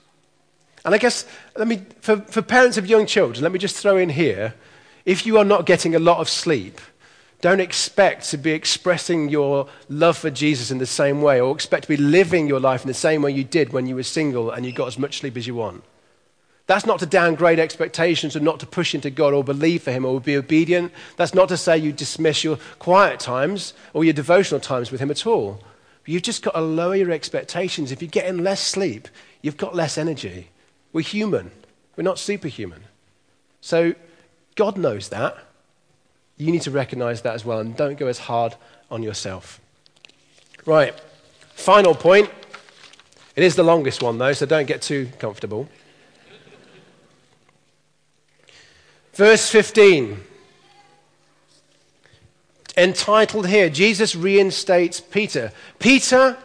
And 0.84 0.94
I 0.94 0.98
guess, 0.98 1.24
let 1.56 1.66
me, 1.66 1.80
for, 2.02 2.18
for 2.18 2.42
parents 2.42 2.76
of 2.76 2.86
young 2.86 3.06
children, 3.06 3.42
let 3.42 3.52
me 3.52 3.58
just 3.58 3.78
throw 3.78 3.96
in 3.96 4.10
here 4.10 4.52
if 5.06 5.24
you 5.24 5.38
are 5.38 5.44
not 5.44 5.64
getting 5.64 5.94
a 5.94 5.98
lot 5.98 6.18
of 6.18 6.28
sleep, 6.28 6.82
don't 7.40 7.60
expect 7.60 8.28
to 8.28 8.36
be 8.36 8.52
expressing 8.52 9.30
your 9.30 9.68
love 9.88 10.18
for 10.18 10.28
Jesus 10.28 10.70
in 10.70 10.76
the 10.76 10.86
same 10.86 11.22
way 11.22 11.40
or 11.40 11.54
expect 11.54 11.84
to 11.84 11.88
be 11.88 11.96
living 11.96 12.46
your 12.46 12.60
life 12.60 12.82
in 12.82 12.88
the 12.88 12.92
same 12.92 13.22
way 13.22 13.30
you 13.30 13.44
did 13.44 13.72
when 13.72 13.86
you 13.86 13.94
were 13.94 14.02
single 14.02 14.50
and 14.50 14.66
you 14.66 14.72
got 14.72 14.88
as 14.88 14.98
much 14.98 15.20
sleep 15.20 15.38
as 15.38 15.46
you 15.46 15.54
want. 15.54 15.82
That's 16.66 16.86
not 16.86 16.98
to 17.00 17.06
downgrade 17.06 17.58
expectations 17.58 18.34
or 18.34 18.40
not 18.40 18.58
to 18.60 18.66
push 18.66 18.94
into 18.94 19.10
God 19.10 19.34
or 19.34 19.44
believe 19.44 19.82
for 19.82 19.92
Him 19.92 20.04
or 20.04 20.20
be 20.20 20.36
obedient. 20.36 20.92
That's 21.16 21.34
not 21.34 21.48
to 21.50 21.56
say 21.56 21.76
you 21.76 21.92
dismiss 21.92 22.42
your 22.42 22.58
quiet 22.78 23.20
times 23.20 23.74
or 23.92 24.04
your 24.04 24.14
devotional 24.14 24.60
times 24.60 24.90
with 24.90 25.00
Him 25.00 25.10
at 25.10 25.26
all. 25.26 25.62
You've 26.06 26.22
just 26.22 26.42
got 26.42 26.54
to 26.54 26.60
lower 26.60 26.96
your 26.96 27.10
expectations. 27.10 27.92
If 27.92 28.00
you're 28.02 28.10
getting 28.10 28.38
less 28.38 28.60
sleep, 28.60 29.08
you've 29.42 29.56
got 29.56 29.74
less 29.74 29.98
energy. 29.98 30.48
We're 30.92 31.02
human, 31.02 31.50
we're 31.96 32.04
not 32.04 32.18
superhuman. 32.18 32.84
So 33.60 33.94
God 34.54 34.76
knows 34.76 35.08
that. 35.08 35.36
You 36.36 36.50
need 36.50 36.62
to 36.62 36.70
recognize 36.70 37.22
that 37.22 37.34
as 37.34 37.44
well 37.44 37.58
and 37.60 37.76
don't 37.76 37.98
go 37.98 38.06
as 38.06 38.18
hard 38.18 38.56
on 38.90 39.02
yourself. 39.02 39.60
Right, 40.66 40.98
final 41.54 41.94
point. 41.94 42.30
It 43.36 43.42
is 43.42 43.56
the 43.56 43.62
longest 43.62 44.02
one, 44.02 44.18
though, 44.18 44.32
so 44.32 44.46
don't 44.46 44.66
get 44.66 44.82
too 44.82 45.08
comfortable. 45.18 45.68
Verse 49.14 49.48
15. 49.48 50.20
Entitled 52.76 53.46
here, 53.46 53.70
Jesus 53.70 54.16
reinstates 54.16 55.00
Peter. 55.00 55.52
Peter 55.78 56.36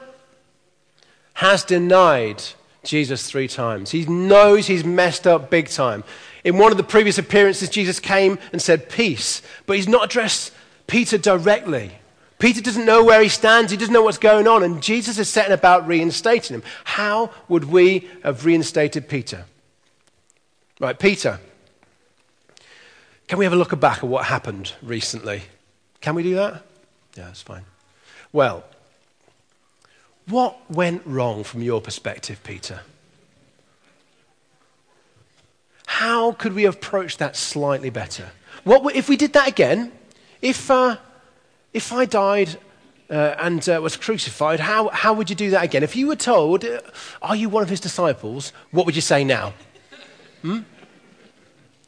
has 1.33 1.63
denied 1.63 2.43
Jesus 2.83 3.27
three 3.27 3.47
times. 3.47 3.89
He 3.91 4.05
knows 4.05 4.67
he's 4.67 4.83
messed 4.83 5.25
up 5.25 5.49
big 5.49 5.67
time. 5.69 6.03
In 6.43 6.57
one 6.57 6.71
of 6.71 6.77
the 6.77 6.83
previous 6.83 7.17
appearances, 7.17 7.69
Jesus 7.69 7.99
came 7.99 8.37
and 8.51 8.61
said, 8.61 8.89
Peace. 8.89 9.41
But 9.65 9.77
he's 9.77 9.87
not 9.87 10.05
addressed 10.05 10.53
Peter 10.85 11.17
directly. 11.17 11.91
Peter 12.37 12.61
doesn't 12.61 12.85
know 12.85 13.03
where 13.03 13.21
he 13.21 13.27
stands, 13.27 13.71
he 13.71 13.77
doesn't 13.77 13.93
know 13.93 14.03
what's 14.03 14.17
going 14.17 14.47
on, 14.47 14.63
and 14.63 14.81
Jesus 14.81 15.17
is 15.17 15.27
setting 15.27 15.51
about 15.51 15.87
reinstating 15.87 16.55
him. 16.55 16.63
How 16.85 17.31
would 17.49 17.65
we 17.65 18.07
have 18.23 18.45
reinstated 18.45 19.09
Peter? 19.09 19.45
Right, 20.79 20.97
Peter. 20.97 21.39
Can 23.29 23.37
we 23.37 23.45
have 23.45 23.53
a 23.53 23.55
look 23.55 23.79
back 23.79 23.99
at 23.99 24.05
what 24.05 24.25
happened 24.25 24.73
recently? 24.81 25.43
Can 26.01 26.15
we 26.15 26.23
do 26.23 26.33
that? 26.33 26.63
Yeah, 27.15 27.25
that's 27.25 27.43
fine. 27.43 27.63
Well, 28.33 28.63
what 30.27 30.57
went 30.71 31.03
wrong 31.05 31.43
from 31.43 31.61
your 31.61 31.79
perspective, 31.79 32.41
Peter? 32.43 32.81
How 35.85 36.31
could 36.31 36.53
we 36.53 36.65
approach 36.65 37.17
that 37.17 37.35
slightly 37.35 37.91
better? 37.91 38.31
What 38.63 38.95
if 38.95 39.07
we 39.07 39.15
did 39.15 39.33
that 39.33 39.47
again? 39.47 39.91
If, 40.41 40.71
uh, 40.71 40.97
if 41.71 41.93
I 41.93 42.05
died 42.05 42.57
uh, 43.11 43.35
and 43.37 43.69
uh, 43.69 43.79
was 43.79 43.95
crucified, 43.95 44.59
how, 44.59 44.89
how 44.89 45.13
would 45.13 45.29
you 45.29 45.35
do 45.35 45.51
that 45.51 45.63
again? 45.63 45.83
If 45.83 45.95
you 45.95 46.07
were 46.07 46.15
told, 46.15 46.65
uh, 46.65 46.81
Are 47.21 47.35
you 47.35 47.47
one 47.47 47.61
of 47.61 47.69
his 47.69 47.79
disciples? 47.79 48.53
What 48.71 48.87
would 48.87 48.95
you 48.95 49.03
say 49.03 49.23
now? 49.23 49.53
Hmm? 50.41 50.61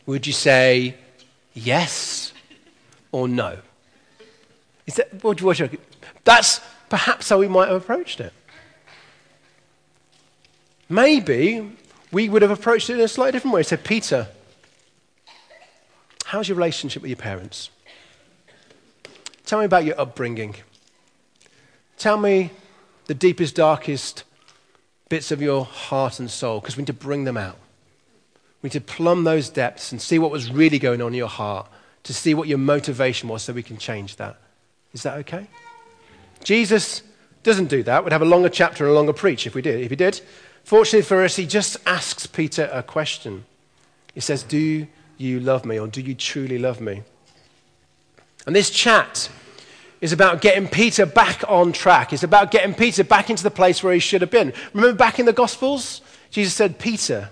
Would 0.06 0.28
you 0.28 0.34
say 0.34 0.98
yes 1.54 2.34
or 3.12 3.28
no? 3.28 3.60
Is 4.86 4.96
that, 4.96 5.24
what, 5.24 5.42
what, 5.42 5.62
that's 6.24 6.62
perhaps 6.90 7.30
how 7.30 7.40
we 7.40 7.48
might 7.48 7.70
have 7.70 7.82
approached 7.82 8.20
it. 8.20 8.34
Maybe 10.90 11.72
we 12.12 12.28
would 12.28 12.42
have 12.42 12.52
approached 12.52 12.90
it 12.90 12.96
in 12.96 13.00
a 13.00 13.08
slightly 13.08 13.32
different 13.32 13.56
way. 13.56 13.64
Said, 13.64 13.86
Peter, 13.86 14.28
how's 16.26 16.50
your 16.50 16.58
relationship 16.58 17.02
with 17.02 17.10
your 17.10 17.16
parents? 17.18 17.70
Tell 19.46 19.60
me 19.60 19.66
about 19.66 19.86
your 19.86 20.00
upbringing. 20.00 20.56
Tell 21.98 22.18
me 22.18 22.52
the 23.06 23.14
deepest, 23.14 23.56
darkest 23.56 24.24
bits 25.08 25.32
of 25.32 25.42
your 25.42 25.64
heart 25.64 26.20
and 26.20 26.30
soul, 26.30 26.60
because 26.60 26.76
we 26.76 26.82
need 26.82 26.88
to 26.88 26.94
bring 26.94 27.24
them 27.24 27.38
out. 27.38 27.58
We 28.62 28.68
need 28.68 28.74
to 28.74 28.82
plumb 28.82 29.24
those 29.24 29.50
depths 29.50 29.92
and 29.92 30.02
see 30.02 30.20
what 30.20 30.32
was 30.32 30.52
really 30.52 30.80
going 30.80 31.02
on 31.02 31.10
in 31.10 31.14
your 31.16 31.28
heart, 31.28 31.68
to 32.04 32.14
see 32.14 32.34
what 32.34 32.48
your 32.48 32.58
motivation 32.58 33.30
was 33.30 33.44
so 33.44 33.54
we 33.54 33.64
can 33.64 33.78
change 33.78 34.18
that. 34.18 34.38
Is 34.94 35.04
that 35.04 35.18
okay? 35.20 35.48
Jesus 36.44 37.02
doesn't 37.44 37.68
do 37.68 37.84
that. 37.84 38.04
We'd 38.04 38.14
have 38.14 38.22
a 38.22 38.26
longer 38.26 38.50
chapter 38.50 38.84
and 38.86 38.92
a 38.92 38.96
longer 38.96 39.14
preach 39.14 39.48
if 39.48 39.56
we 39.56 39.62
did. 39.62 39.82
If 39.82 39.90
he 39.90 39.96
did, 39.96 40.22
fortunately 40.64 41.04
for 41.04 41.24
us, 41.24 41.36
he 41.36 41.46
just 41.46 41.78
asks 41.86 42.28
Peter 42.28 42.70
a 42.72 42.84
question. 42.84 43.46
He 44.14 44.20
says, 44.20 44.44
Do 44.44 44.88
you 45.18 45.40
love 45.40 45.66
me 45.66 45.80
or 45.80 45.88
do 45.88 46.02
you 46.02 46.14
truly 46.14 46.60
love 46.60 46.82
me? 46.82 47.04
And 48.46 48.56
this 48.56 48.70
chat 48.70 49.30
is 50.02 50.12
about 50.12 50.42
getting 50.42 50.68
Peter 50.68 51.06
back 51.06 51.44
on 51.48 51.72
track. 51.72 52.12
It's 52.12 52.24
about 52.24 52.52
getting 52.52 52.74
Peter 52.74 53.04
back 53.04 53.30
into 53.30 53.44
the 53.44 53.52
place 53.52 53.84
where 53.84 53.94
he 53.94 54.00
should 54.00 54.22
have 54.22 54.32
been. 54.32 54.52
Remember 54.74 54.98
back 54.98 55.20
in 55.20 55.28
the 55.28 55.34
Gospels? 55.34 56.02
Jesus 56.32 56.54
said, 56.54 56.80
Peter, 56.80 57.30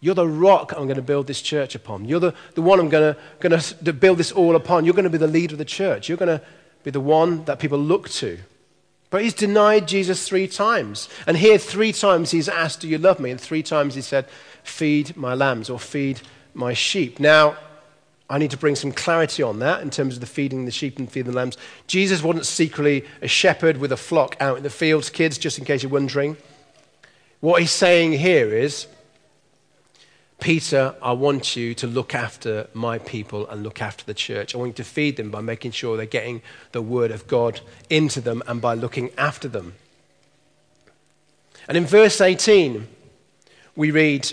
you're 0.00 0.14
the 0.14 0.26
rock 0.26 0.72
I'm 0.72 0.84
going 0.84 0.96
to 0.96 1.02
build 1.02 1.26
this 1.26 1.42
church 1.42 1.74
upon. 1.74 2.06
You're 2.06 2.20
the, 2.20 2.34
the 2.54 2.62
one 2.62 2.80
I'm 2.80 2.88
going 2.88 3.14
to, 3.14 3.20
going 3.40 3.60
to 3.60 3.92
build 3.92 4.18
this 4.18 4.32
all 4.32 4.56
upon. 4.56 4.84
You're 4.84 4.94
going 4.94 5.04
to 5.04 5.10
be 5.10 5.18
the 5.18 5.26
leader 5.26 5.54
of 5.54 5.58
the 5.58 5.64
church. 5.64 6.08
You're 6.08 6.18
going 6.18 6.38
to 6.38 6.44
be 6.84 6.90
the 6.90 7.00
one 7.00 7.44
that 7.44 7.58
people 7.58 7.78
look 7.78 8.08
to. 8.10 8.38
But 9.10 9.22
he's 9.22 9.34
denied 9.34 9.88
Jesus 9.88 10.26
three 10.26 10.48
times. 10.48 11.08
And 11.26 11.36
here, 11.36 11.58
three 11.58 11.92
times 11.92 12.30
he's 12.30 12.48
asked, 12.48 12.80
Do 12.80 12.88
you 12.88 12.96
love 12.96 13.20
me? 13.20 13.30
And 13.30 13.40
three 13.40 13.62
times 13.62 13.94
he 13.94 14.00
said, 14.00 14.26
Feed 14.62 15.16
my 15.16 15.34
lambs 15.34 15.68
or 15.68 15.78
feed 15.78 16.22
my 16.54 16.72
sheep. 16.72 17.20
Now, 17.20 17.56
I 18.30 18.38
need 18.38 18.52
to 18.52 18.56
bring 18.56 18.76
some 18.76 18.92
clarity 18.92 19.42
on 19.42 19.58
that 19.58 19.82
in 19.82 19.90
terms 19.90 20.14
of 20.14 20.20
the 20.20 20.26
feeding 20.26 20.64
the 20.64 20.70
sheep 20.70 20.98
and 21.00 21.10
feeding 21.10 21.32
the 21.32 21.36
lambs. 21.36 21.58
Jesus 21.88 22.22
wasn't 22.22 22.46
secretly 22.46 23.04
a 23.20 23.28
shepherd 23.28 23.78
with 23.78 23.90
a 23.90 23.96
flock 23.96 24.36
out 24.38 24.56
in 24.56 24.62
the 24.62 24.70
fields, 24.70 25.10
kids, 25.10 25.36
just 25.36 25.58
in 25.58 25.64
case 25.64 25.82
you're 25.82 25.90
wondering. 25.90 26.36
What 27.40 27.60
he's 27.60 27.72
saying 27.72 28.12
here 28.12 28.54
is, 28.54 28.86
Peter, 30.40 30.94
I 31.02 31.12
want 31.12 31.54
you 31.54 31.74
to 31.74 31.86
look 31.86 32.14
after 32.14 32.68
my 32.72 32.98
people 32.98 33.46
and 33.48 33.62
look 33.62 33.82
after 33.82 34.04
the 34.04 34.14
church. 34.14 34.54
I 34.54 34.58
want 34.58 34.70
you 34.70 34.84
to 34.84 34.84
feed 34.84 35.16
them 35.16 35.30
by 35.30 35.40
making 35.40 35.72
sure 35.72 35.96
they're 35.96 36.06
getting 36.06 36.42
the 36.72 36.82
word 36.82 37.10
of 37.10 37.26
God 37.26 37.60
into 37.88 38.20
them 38.20 38.42
and 38.46 38.60
by 38.60 38.74
looking 38.74 39.10
after 39.18 39.48
them. 39.48 39.74
And 41.68 41.76
in 41.76 41.86
verse 41.86 42.20
18, 42.20 42.88
we 43.76 43.90
read, 43.90 44.32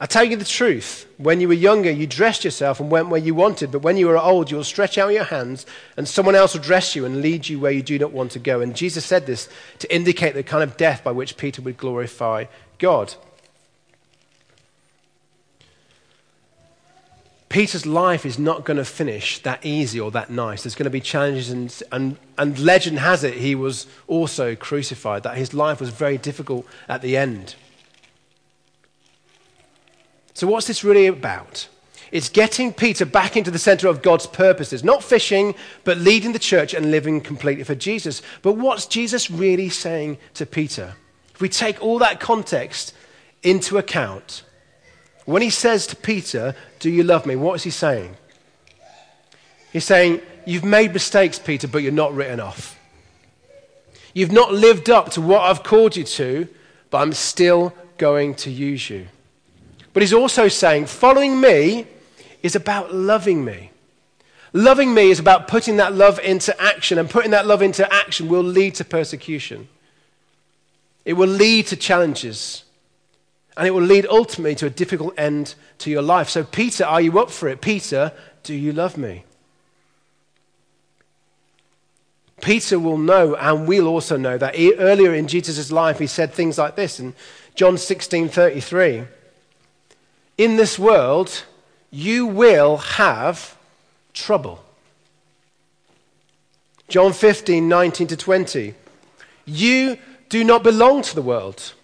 I 0.00 0.06
tell 0.06 0.24
you 0.24 0.36
the 0.36 0.44
truth. 0.44 1.06
When 1.18 1.40
you 1.40 1.48
were 1.48 1.54
younger, 1.54 1.90
you 1.90 2.06
dressed 2.06 2.44
yourself 2.44 2.80
and 2.80 2.90
went 2.90 3.08
where 3.08 3.20
you 3.20 3.34
wanted, 3.34 3.70
but 3.70 3.82
when 3.82 3.96
you 3.96 4.08
are 4.10 4.18
old, 4.18 4.50
you 4.50 4.56
will 4.56 4.64
stretch 4.64 4.98
out 4.98 5.12
your 5.12 5.24
hands, 5.24 5.66
and 5.96 6.08
someone 6.08 6.34
else 6.34 6.54
will 6.54 6.62
dress 6.62 6.96
you 6.96 7.04
and 7.04 7.20
lead 7.20 7.48
you 7.48 7.60
where 7.60 7.72
you 7.72 7.82
do 7.82 7.98
not 7.98 8.12
want 8.12 8.32
to 8.32 8.38
go. 8.38 8.60
And 8.60 8.74
Jesus 8.74 9.04
said 9.04 9.26
this 9.26 9.48
to 9.78 9.94
indicate 9.94 10.34
the 10.34 10.42
kind 10.42 10.62
of 10.62 10.76
death 10.76 11.04
by 11.04 11.12
which 11.12 11.36
Peter 11.36 11.62
would 11.62 11.76
glorify 11.76 12.46
God. 12.78 13.14
Peter's 17.50 17.84
life 17.84 18.24
is 18.24 18.38
not 18.38 18.64
going 18.64 18.76
to 18.76 18.84
finish 18.84 19.40
that 19.42 19.66
easy 19.66 19.98
or 19.98 20.12
that 20.12 20.30
nice. 20.30 20.62
There's 20.62 20.76
going 20.76 20.84
to 20.84 20.90
be 20.90 21.00
challenges, 21.00 21.50
and, 21.50 21.82
and, 21.90 22.16
and 22.38 22.56
legend 22.60 23.00
has 23.00 23.24
it 23.24 23.34
he 23.34 23.56
was 23.56 23.88
also 24.06 24.54
crucified, 24.54 25.24
that 25.24 25.36
his 25.36 25.52
life 25.52 25.80
was 25.80 25.90
very 25.90 26.16
difficult 26.16 26.64
at 26.88 27.02
the 27.02 27.16
end. 27.16 27.56
So, 30.32 30.46
what's 30.46 30.68
this 30.68 30.84
really 30.84 31.08
about? 31.08 31.68
It's 32.12 32.28
getting 32.28 32.72
Peter 32.72 33.04
back 33.04 33.36
into 33.36 33.50
the 33.50 33.58
center 33.58 33.88
of 33.88 34.00
God's 34.00 34.28
purposes, 34.28 34.84
not 34.84 35.02
fishing, 35.02 35.56
but 35.82 35.98
leading 35.98 36.32
the 36.32 36.38
church 36.38 36.72
and 36.72 36.92
living 36.92 37.20
completely 37.20 37.64
for 37.64 37.74
Jesus. 37.74 38.22
But 38.42 38.52
what's 38.52 38.86
Jesus 38.86 39.28
really 39.28 39.70
saying 39.70 40.18
to 40.34 40.46
Peter? 40.46 40.94
If 41.34 41.40
we 41.40 41.48
take 41.48 41.82
all 41.82 41.98
that 41.98 42.20
context 42.20 42.94
into 43.42 43.76
account, 43.76 44.44
when 45.30 45.42
he 45.42 45.50
says 45.50 45.86
to 45.88 45.96
Peter, 45.96 46.54
Do 46.78 46.90
you 46.90 47.02
love 47.02 47.26
me? 47.26 47.36
What 47.36 47.54
is 47.54 47.62
he 47.62 47.70
saying? 47.70 48.16
He's 49.72 49.84
saying, 49.84 50.20
You've 50.46 50.64
made 50.64 50.92
mistakes, 50.92 51.38
Peter, 51.38 51.68
but 51.68 51.78
you're 51.82 51.92
not 51.92 52.14
written 52.14 52.40
off. 52.40 52.78
You've 54.14 54.32
not 54.32 54.52
lived 54.52 54.90
up 54.90 55.10
to 55.12 55.20
what 55.20 55.42
I've 55.42 55.62
called 55.62 55.96
you 55.96 56.04
to, 56.04 56.48
but 56.90 56.98
I'm 56.98 57.12
still 57.12 57.74
going 57.98 58.34
to 58.36 58.50
use 58.50 58.90
you. 58.90 59.06
But 59.92 60.02
he's 60.02 60.12
also 60.12 60.48
saying, 60.48 60.86
Following 60.86 61.40
me 61.40 61.86
is 62.42 62.56
about 62.56 62.94
loving 62.94 63.44
me. 63.44 63.70
Loving 64.52 64.92
me 64.94 65.10
is 65.10 65.20
about 65.20 65.46
putting 65.46 65.76
that 65.76 65.94
love 65.94 66.18
into 66.18 66.58
action, 66.60 66.98
and 66.98 67.08
putting 67.08 67.30
that 67.30 67.46
love 67.46 67.62
into 67.62 67.90
action 67.92 68.28
will 68.28 68.42
lead 68.42 68.74
to 68.76 68.84
persecution. 68.84 69.68
It 71.04 71.12
will 71.12 71.28
lead 71.28 71.68
to 71.68 71.76
challenges. 71.76 72.64
And 73.60 73.66
it 73.66 73.72
will 73.72 73.82
lead 73.82 74.06
ultimately 74.08 74.54
to 74.54 74.66
a 74.66 74.70
difficult 74.70 75.12
end 75.18 75.54
to 75.80 75.90
your 75.90 76.00
life. 76.00 76.30
So, 76.30 76.44
Peter, 76.44 76.82
are 76.82 76.98
you 76.98 77.20
up 77.20 77.30
for 77.30 77.46
it? 77.46 77.60
Peter, 77.60 78.10
do 78.42 78.54
you 78.54 78.72
love 78.72 78.96
me? 78.96 79.24
Peter 82.40 82.78
will 82.78 82.96
know, 82.96 83.36
and 83.36 83.68
we'll 83.68 83.86
also 83.86 84.16
know 84.16 84.38
that 84.38 84.54
earlier 84.78 85.14
in 85.14 85.28
Jesus' 85.28 85.70
life, 85.70 85.98
he 85.98 86.06
said 86.06 86.32
things 86.32 86.56
like 86.56 86.74
this 86.74 86.98
in 86.98 87.12
John 87.54 87.76
16 87.76 88.30
33. 88.30 89.02
In 90.38 90.56
this 90.56 90.78
world, 90.78 91.44
you 91.90 92.24
will 92.24 92.78
have 92.78 93.58
trouble. 94.14 94.64
John 96.88 97.12
15 97.12 97.68
19 97.68 98.06
to 98.06 98.16
20. 98.16 98.74
You 99.44 99.98
do 100.30 100.44
not 100.44 100.62
belong 100.62 101.02
to 101.02 101.14
the 101.14 101.20
world 101.20 101.74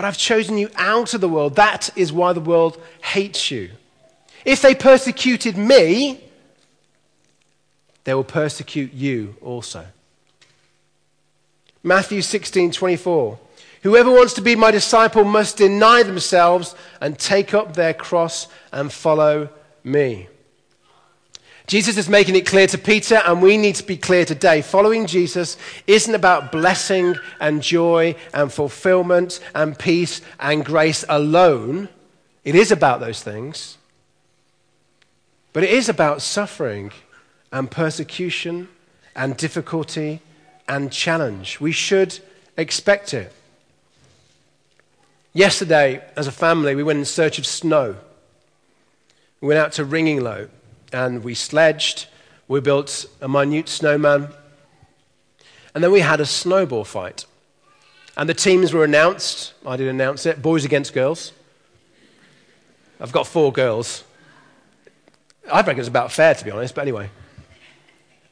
but 0.00 0.06
I've 0.06 0.16
chosen 0.16 0.56
you 0.56 0.70
out 0.76 1.12
of 1.12 1.20
the 1.20 1.28
world. 1.28 1.56
That 1.56 1.90
is 1.94 2.10
why 2.10 2.32
the 2.32 2.40
world 2.40 2.80
hates 3.02 3.50
you. 3.50 3.68
If 4.46 4.62
they 4.62 4.74
persecuted 4.74 5.58
me, 5.58 6.24
they 8.04 8.14
will 8.14 8.24
persecute 8.24 8.94
you 8.94 9.36
also. 9.42 9.84
Matthew 11.82 12.22
16 12.22 12.72
24. 12.72 13.38
Whoever 13.82 14.10
wants 14.10 14.32
to 14.32 14.40
be 14.40 14.56
my 14.56 14.70
disciple 14.70 15.22
must 15.22 15.58
deny 15.58 16.02
themselves 16.02 16.74
and 17.02 17.18
take 17.18 17.52
up 17.52 17.74
their 17.74 17.92
cross 17.92 18.48
and 18.72 18.90
follow 18.90 19.50
me. 19.84 20.28
Jesus 21.70 21.96
is 21.96 22.08
making 22.08 22.34
it 22.34 22.46
clear 22.46 22.66
to 22.66 22.76
Peter, 22.76 23.22
and 23.24 23.40
we 23.40 23.56
need 23.56 23.76
to 23.76 23.84
be 23.84 23.96
clear 23.96 24.24
today. 24.24 24.60
Following 24.60 25.06
Jesus 25.06 25.56
isn't 25.86 26.16
about 26.16 26.50
blessing 26.50 27.14
and 27.38 27.62
joy 27.62 28.16
and 28.34 28.52
fulfillment 28.52 29.38
and 29.54 29.78
peace 29.78 30.20
and 30.40 30.64
grace 30.64 31.04
alone. 31.08 31.88
It 32.44 32.56
is 32.56 32.72
about 32.72 32.98
those 32.98 33.22
things. 33.22 33.78
But 35.52 35.62
it 35.62 35.70
is 35.70 35.88
about 35.88 36.22
suffering 36.22 36.90
and 37.52 37.70
persecution 37.70 38.66
and 39.14 39.36
difficulty 39.36 40.22
and 40.66 40.90
challenge. 40.90 41.60
We 41.60 41.70
should 41.70 42.18
expect 42.56 43.14
it. 43.14 43.32
Yesterday, 45.32 46.02
as 46.16 46.26
a 46.26 46.32
family, 46.32 46.74
we 46.74 46.82
went 46.82 46.98
in 46.98 47.04
search 47.04 47.38
of 47.38 47.46
snow. 47.46 47.94
We 49.40 49.46
went 49.46 49.60
out 49.60 49.70
to 49.74 49.84
Ringinglow 49.84 50.48
and 50.92 51.24
we 51.24 51.34
sledged. 51.34 52.06
We 52.48 52.60
built 52.60 53.06
a 53.20 53.28
minute 53.28 53.68
snowman. 53.68 54.28
And 55.74 55.84
then 55.84 55.92
we 55.92 56.00
had 56.00 56.20
a 56.20 56.26
snowball 56.26 56.84
fight. 56.84 57.26
And 58.16 58.28
the 58.28 58.34
teams 58.34 58.72
were 58.72 58.84
announced. 58.84 59.54
I 59.64 59.76
did 59.76 59.88
announce 59.88 60.26
it 60.26 60.42
boys 60.42 60.64
against 60.64 60.92
girls. 60.92 61.32
I've 63.00 63.12
got 63.12 63.26
four 63.26 63.52
girls. 63.52 64.04
I 65.50 65.58
reckon 65.58 65.78
it's 65.78 65.88
about 65.88 66.12
fair, 66.12 66.34
to 66.34 66.44
be 66.44 66.50
honest, 66.50 66.74
but 66.74 66.82
anyway. 66.82 67.08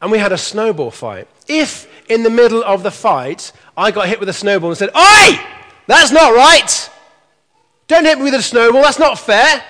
And 0.02 0.12
we 0.12 0.18
had 0.18 0.32
a 0.32 0.38
snowball 0.38 0.90
fight. 0.90 1.26
If 1.46 1.88
in 2.10 2.22
the 2.22 2.30
middle 2.30 2.62
of 2.62 2.82
the 2.82 2.90
fight 2.90 3.52
I 3.76 3.90
got 3.90 4.08
hit 4.08 4.20
with 4.20 4.28
a 4.28 4.32
snowball 4.32 4.70
and 4.70 4.78
said, 4.78 4.90
Oi! 4.94 5.40
That's 5.86 6.12
not 6.12 6.34
right! 6.34 6.90
Don't 7.86 8.04
hit 8.04 8.18
me 8.18 8.24
with 8.24 8.34
a 8.34 8.42
snowball, 8.42 8.82
that's 8.82 8.98
not 8.98 9.18
fair. 9.18 9.64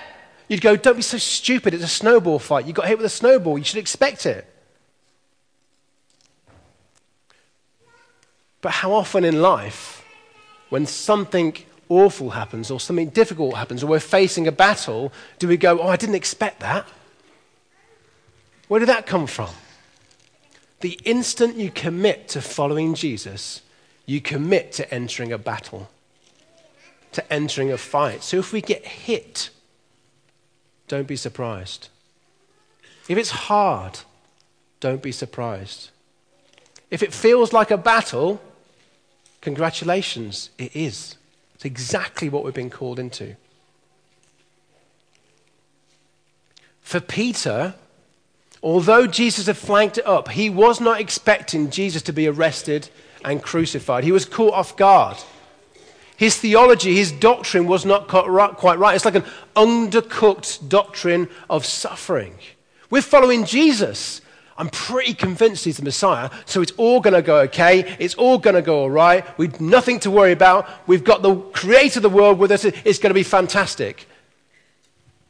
You'd 0.49 0.61
go, 0.61 0.75
Don't 0.75 0.97
be 0.97 1.01
so 1.01 1.17
stupid, 1.17 1.73
it's 1.73 1.83
a 1.83 1.87
snowball 1.87 2.39
fight. 2.39 2.65
You 2.65 2.73
got 2.73 2.87
hit 2.87 2.97
with 2.97 3.05
a 3.05 3.09
snowball, 3.09 3.57
you 3.57 3.63
should 3.63 3.79
expect 3.79 4.25
it. 4.25 4.45
But 8.61 8.73
how 8.73 8.91
often 8.91 9.23
in 9.23 9.41
life, 9.41 10.03
when 10.69 10.85
something 10.85 11.55
awful 11.87 12.31
happens 12.31 12.69
or 12.69 12.79
something 12.79 13.09
difficult 13.09 13.55
happens 13.55 13.83
or 13.83 13.87
we're 13.87 13.99
facing 13.99 14.47
a 14.47 14.51
battle, 14.51 15.13
do 15.37 15.47
we 15.47 15.55
go, 15.55 15.79
Oh, 15.79 15.87
I 15.87 15.95
didn't 15.95 16.15
expect 16.15 16.59
that? 16.59 16.85
Where 18.67 18.79
did 18.79 18.89
that 18.89 19.05
come 19.05 19.27
from? 19.27 19.49
The 20.81 20.99
instant 21.03 21.57
you 21.57 21.71
commit 21.71 22.27
to 22.29 22.41
following 22.41 22.95
Jesus, 22.95 23.61
you 24.05 24.19
commit 24.19 24.71
to 24.73 24.93
entering 24.93 25.31
a 25.31 25.37
battle, 25.37 25.89
to 27.11 27.33
entering 27.33 27.71
a 27.71 27.77
fight. 27.77 28.23
So 28.23 28.37
if 28.37 28.53
we 28.53 28.61
get 28.61 28.85
hit, 28.85 29.49
don't 30.89 31.07
be 31.07 31.15
surprised. 31.15 31.87
If 33.07 33.17
it's 33.17 33.29
hard, 33.29 33.99
don't 34.81 35.01
be 35.01 35.13
surprised. 35.13 35.91
If 36.91 37.01
it 37.01 37.13
feels 37.13 37.53
like 37.53 37.71
a 37.71 37.77
battle, 37.77 38.41
congratulations, 39.39 40.49
it 40.57 40.75
is. 40.75 41.15
It's 41.55 41.63
exactly 41.63 42.27
what 42.27 42.43
we've 42.43 42.53
been 42.53 42.69
called 42.69 42.99
into. 42.99 43.35
For 46.81 46.99
Peter, 46.99 47.75
although 48.63 49.05
Jesus 49.05 49.45
had 49.45 49.57
flanked 49.57 49.99
it 49.99 50.07
up, 50.07 50.29
he 50.29 50.49
was 50.49 50.81
not 50.81 50.99
expecting 50.99 51.69
Jesus 51.69 52.01
to 52.03 52.13
be 52.13 52.27
arrested 52.27 52.89
and 53.23 53.43
crucified. 53.43 54.03
He 54.03 54.11
was 54.11 54.25
caught 54.25 54.53
off 54.53 54.75
guard. 54.75 55.17
His 56.19 56.37
theology, 56.37 56.93
his 56.97 57.13
doctrine 57.13 57.65
was 57.65 57.85
not 57.85 58.09
quite 58.09 58.77
right. 58.77 58.93
It's 58.93 59.05
like 59.05 59.15
an 59.15 59.23
undercooked 59.55 60.67
doctrine 60.67 61.29
of 61.49 61.65
suffering. 61.65 62.35
We're 62.89 63.01
following 63.01 63.45
Jesus. 63.45 64.19
I'm 64.57 64.67
pretty 64.67 65.13
convinced 65.13 65.63
he's 65.63 65.77
the 65.77 65.83
Messiah, 65.83 66.29
so 66.45 66.61
it's 66.61 66.73
all 66.73 66.99
going 66.99 67.13
to 67.13 67.21
go 67.21 67.37
okay. 67.43 67.95
It's 67.99 68.15
all 68.15 68.37
going 68.37 68.57
to 68.57 68.61
go 68.61 68.81
all 68.81 68.89
right. 68.89 69.25
We've 69.37 69.61
nothing 69.61 70.01
to 70.01 70.11
worry 70.11 70.33
about. 70.33 70.67
We've 70.87 71.05
got 71.05 71.21
the 71.21 71.35
creator 71.35 71.99
of 71.99 72.03
the 72.03 72.09
world 72.09 72.37
with 72.37 72.51
us. 72.51 72.65
It's 72.65 72.99
going 72.99 73.11
to 73.11 73.13
be 73.13 73.23
fantastic. 73.23 74.05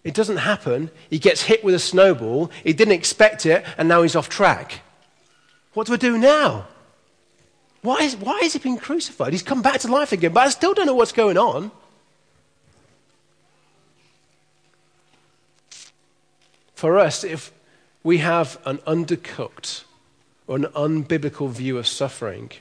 It 0.04 0.15
doesn't 0.15 0.38
happen. 0.38 0.89
He 1.12 1.19
gets 1.19 1.43
hit 1.43 1.63
with 1.63 1.75
a 1.75 1.80
snowball. 1.80 2.49
He 2.63 2.73
didn't 2.73 2.95
expect 2.95 3.45
it, 3.45 3.63
and 3.78 3.88
now 3.88 4.02
he's 4.02 4.15
off 4.15 4.28
track. 4.28 4.82
What 5.75 5.86
do 5.86 5.93
I 5.93 5.97
do 5.97 6.17
now? 6.17 6.65
Why 7.81 7.99
is, 7.99 8.15
why 8.15 8.39
is 8.43 8.53
he 8.53 8.59
being 8.59 8.77
crucified? 8.77 9.31
He's 9.31 9.43
come 9.43 9.61
back 9.61 9.79
to 9.81 9.87
life 9.87 10.11
again, 10.11 10.33
but 10.33 10.45
I 10.45 10.49
still 10.49 10.73
don't 10.73 10.85
know 10.85 10.95
what's 10.95 11.11
going 11.11 11.37
on. 11.37 11.71
For 16.75 16.97
us, 16.97 17.23
if 17.23 17.51
we 18.03 18.19
have 18.19 18.59
an 18.65 18.77
undercooked 18.79 19.83
or 20.47 20.57
an 20.57 20.65
unbiblical 20.75 21.49
view 21.49 21.77
of 21.77 21.87
suffering, 21.87 22.51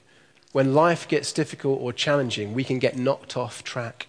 when 0.53 0.75
life 0.75 1.07
gets 1.07 1.33
difficult 1.33 1.81
or 1.81 1.93
challenging, 1.93 2.55
we 2.55 2.65
can 2.65 2.79
get 2.79 2.97
knocked 2.97 3.37
off 3.37 3.63
track. 3.63 4.09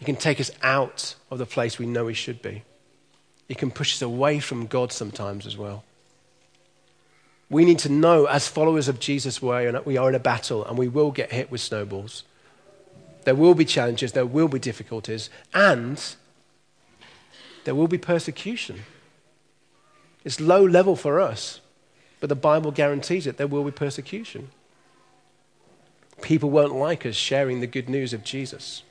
It 0.00 0.04
can 0.04 0.16
take 0.16 0.40
us 0.40 0.50
out 0.62 1.14
of 1.30 1.38
the 1.38 1.46
place 1.46 1.78
we 1.78 1.86
know 1.86 2.04
we 2.04 2.14
should 2.14 2.42
be. 2.42 2.62
It 3.48 3.58
can 3.58 3.70
push 3.70 3.94
us 3.94 4.02
away 4.02 4.40
from 4.40 4.66
God 4.66 4.92
sometimes 4.92 5.46
as 5.46 5.56
well. 5.56 5.84
We 7.48 7.64
need 7.64 7.78
to 7.80 7.88
know, 7.88 8.26
as 8.26 8.48
followers 8.48 8.88
of 8.88 8.98
Jesus, 8.98 9.40
we 9.40 9.50
are 9.96 10.08
in 10.08 10.14
a 10.14 10.18
battle 10.18 10.64
and 10.64 10.76
we 10.76 10.88
will 10.88 11.12
get 11.12 11.32
hit 11.32 11.50
with 11.50 11.60
snowballs. 11.60 12.24
There 13.24 13.34
will 13.34 13.54
be 13.54 13.64
challenges, 13.64 14.12
there 14.12 14.26
will 14.26 14.48
be 14.48 14.58
difficulties, 14.58 15.30
and 15.54 16.02
there 17.64 17.74
will 17.74 17.88
be 17.88 17.98
persecution. 17.98 18.82
It's 20.24 20.40
low 20.40 20.64
level 20.64 20.96
for 20.96 21.20
us, 21.20 21.60
but 22.18 22.28
the 22.28 22.34
Bible 22.34 22.72
guarantees 22.72 23.26
it. 23.26 23.36
There 23.36 23.46
will 23.46 23.64
be 23.64 23.70
persecution. 23.70 24.50
People 26.22 26.50
won't 26.50 26.74
like 26.74 27.06
us 27.06 27.14
sharing 27.14 27.60
the 27.60 27.66
good 27.66 27.88
news 27.88 28.12
of 28.12 28.24
Jesus. 28.24 28.82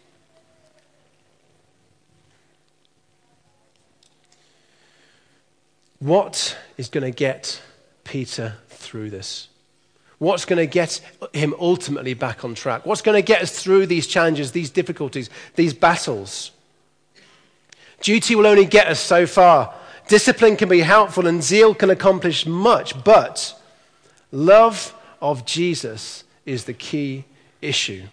What 5.99 6.57
is 6.77 6.87
going 6.87 7.03
to 7.03 7.11
get 7.11 7.61
Peter 8.05 8.55
through 8.69 9.09
this? 9.09 9.49
What's 10.17 10.45
going 10.45 10.57
to 10.57 10.65
get 10.65 11.01
him 11.33 11.53
ultimately 11.59 12.13
back 12.13 12.45
on 12.45 12.55
track? 12.55 12.85
What's 12.85 13.01
going 13.01 13.17
to 13.17 13.21
get 13.21 13.41
us 13.41 13.51
through 13.51 13.87
these 13.87 14.07
challenges, 14.07 14.53
these 14.53 14.69
difficulties, 14.69 15.29
these 15.55 15.73
battles? 15.73 16.51
Duty 17.99 18.35
will 18.35 18.47
only 18.47 18.65
get 18.65 18.87
us 18.87 18.99
so 18.99 19.27
far. 19.27 19.73
Discipline 20.07 20.55
can 20.55 20.69
be 20.69 20.79
helpful 20.79 21.27
and 21.27 21.43
zeal 21.43 21.75
can 21.75 21.89
accomplish 21.89 22.45
much, 22.45 23.03
but 23.03 23.59
love 24.31 24.93
of 25.21 25.45
Jesus 25.45 26.23
is 26.45 26.65
the 26.65 26.73
key 26.73 27.25
issue. 27.61 28.03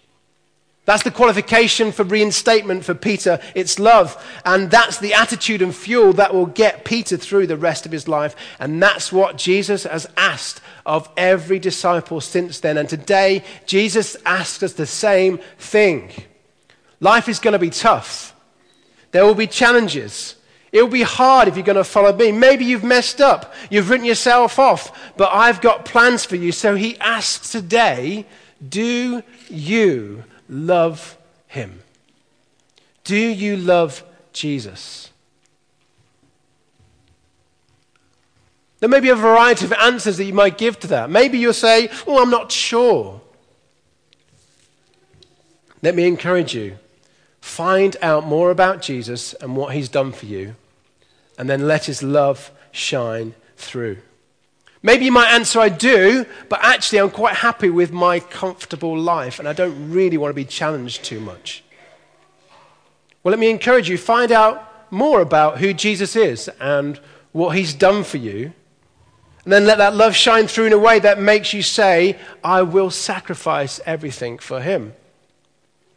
That's 0.85 1.03
the 1.03 1.11
qualification 1.11 1.93
for 1.93 2.03
reinstatement 2.03 2.83
for 2.83 2.93
Peter. 2.93 3.39
It's 3.55 3.79
love. 3.79 4.21
And 4.43 4.69
that's 4.69 4.97
the 4.97 5.13
attitude 5.13 5.61
and 5.61 5.73
fuel 5.73 6.11
that 6.13 6.33
will 6.33 6.45
get 6.45 6.83
Peter 6.83 7.15
through 7.15 7.47
the 7.47 7.55
rest 7.55 7.85
of 7.85 7.91
his 7.93 8.07
life. 8.07 8.35
And 8.59 8.83
that's 8.83 9.11
what 9.11 9.37
Jesus 9.37 9.83
has 9.83 10.07
asked 10.17 10.59
of 10.85 11.09
every 11.15 11.57
disciple 11.57 12.19
since 12.19 12.59
then. 12.59 12.77
And 12.77 12.89
today, 12.89 13.43
Jesus 13.65 14.17
asks 14.25 14.61
us 14.61 14.73
the 14.73 14.85
same 14.85 15.39
thing. 15.57 16.11
Life 16.99 17.29
is 17.29 17.39
going 17.39 17.53
to 17.53 17.59
be 17.59 17.69
tough, 17.69 18.35
there 19.11 19.25
will 19.25 19.35
be 19.35 19.47
challenges. 19.47 20.35
It 20.73 20.81
will 20.81 20.89
be 20.89 21.03
hard 21.03 21.47
if 21.47 21.55
you're 21.55 21.63
going 21.63 21.75
to 21.75 21.83
follow 21.83 22.11
me. 22.11 22.31
Maybe 22.31 22.65
you've 22.65 22.83
messed 22.83 23.21
up. 23.21 23.53
You've 23.69 23.91
written 23.91 24.07
yourself 24.07 24.57
off. 24.57 25.13
But 25.15 25.29
I've 25.31 25.61
got 25.61 25.85
plans 25.85 26.25
for 26.25 26.35
you. 26.35 26.51
So 26.51 26.73
he 26.73 26.97
asks 26.97 27.51
today, 27.51 28.25
do 28.67 29.21
you 29.49 30.23
love 30.49 31.17
him? 31.47 31.81
Do 33.03 33.17
you 33.17 33.57
love 33.57 34.03
Jesus? 34.31 35.11
There 38.79 38.89
may 38.89 38.99
be 38.99 39.09
a 39.09 39.15
variety 39.15 39.65
of 39.65 39.73
answers 39.73 40.17
that 40.17 40.25
you 40.25 40.33
might 40.33 40.57
give 40.57 40.79
to 40.81 40.87
that. 40.87 41.09
Maybe 41.09 41.37
you'll 41.37 41.53
say, 41.53 41.89
Oh, 42.05 42.21
I'm 42.21 42.29
not 42.29 42.51
sure. 42.51 43.21
Let 45.81 45.95
me 45.95 46.05
encourage 46.05 46.53
you. 46.53 46.77
Find 47.39 47.97
out 48.01 48.25
more 48.25 48.51
about 48.51 48.81
Jesus 48.81 49.33
and 49.33 49.55
what 49.55 49.73
he's 49.73 49.89
done 49.89 50.13
for 50.13 50.25
you, 50.25 50.55
and 51.37 51.49
then 51.49 51.67
let 51.67 51.85
his 51.85 52.01
love 52.01 52.51
shine 52.71 53.35
through. 53.57 53.97
Maybe 54.85 55.05
you 55.05 55.13
might 55.13 55.31
answer, 55.31 55.61
I 55.61 55.69
do, 55.69 56.25
but 56.49 56.59
actually 56.61 56.99
I'm 56.99 57.09
quite 57.09 57.35
happy 57.35 57.69
with 57.69 57.93
my 57.93 58.19
comfortable 58.19 58.99
life 58.99 59.39
and 59.39 59.47
I 59.47 59.53
don't 59.53 59.91
really 59.91 60.17
want 60.17 60.31
to 60.31 60.35
be 60.35 60.43
challenged 60.43 61.05
too 61.05 61.21
much. 61.21 61.63
Well, 63.23 63.31
let 63.31 63.39
me 63.39 63.49
encourage 63.49 63.89
you 63.89 63.97
find 63.97 64.33
out 64.33 64.91
more 64.91 65.21
about 65.21 65.59
who 65.59 65.73
Jesus 65.73 66.17
is 66.17 66.49
and 66.59 66.99
what 67.31 67.55
he's 67.55 67.73
done 67.73 68.03
for 68.03 68.17
you. 68.17 68.51
And 69.45 69.53
then 69.53 69.65
let 69.65 69.77
that 69.77 69.95
love 69.95 70.15
shine 70.15 70.47
through 70.47 70.65
in 70.65 70.73
a 70.73 70.77
way 70.77 70.99
that 70.99 71.17
makes 71.17 71.53
you 71.53 71.61
say, 71.61 72.17
I 72.43 72.61
will 72.61 72.91
sacrifice 72.91 73.79
everything 73.85 74.37
for 74.37 74.61
him. 74.61 74.93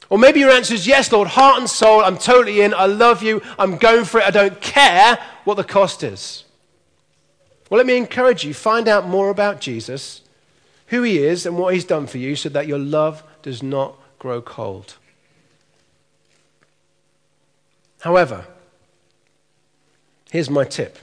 Or 0.09 0.19
maybe 0.19 0.39
your 0.41 0.51
answer 0.51 0.75
is 0.75 0.87
yes, 0.87 1.11
Lord, 1.11 1.27
heart 1.27 1.59
and 1.59 1.69
soul, 1.69 2.01
I'm 2.01 2.19
totally 2.19 2.61
in, 2.61 2.73
I 2.73 2.87
love 2.87 3.23
you, 3.23 3.43
I'm 3.59 3.77
going 3.77 4.05
for 4.05 4.21
it, 4.21 4.27
I 4.27 4.31
don't 4.31 4.61
care 4.61 5.19
what 5.43 5.57
the 5.57 5.65
cost 5.65 6.05
is. 6.05 6.45
Well, 7.69 7.79
let 7.79 7.87
me 7.87 7.97
encourage 7.97 8.45
you 8.45 8.55
find 8.55 8.87
out 8.87 9.09
more 9.09 9.29
about 9.29 9.61
Jesus, 9.61 10.23
who 10.89 11.03
he 11.03 11.19
is, 11.19 11.47
and 11.47 11.59
what 11.59 11.75
he's 11.75 11.85
done 11.85 12.07
for 12.07 12.19
you 12.19 12.37
so 12.37 12.49
that 12.51 12.69
your 12.69 12.79
love 12.79 13.23
does 13.43 13.63
not 13.63 13.99
grow 14.19 14.41
cold. 14.41 14.97
However, 18.01 18.47
here's 20.31 20.51
my 20.51 20.65
tip. 20.65 20.99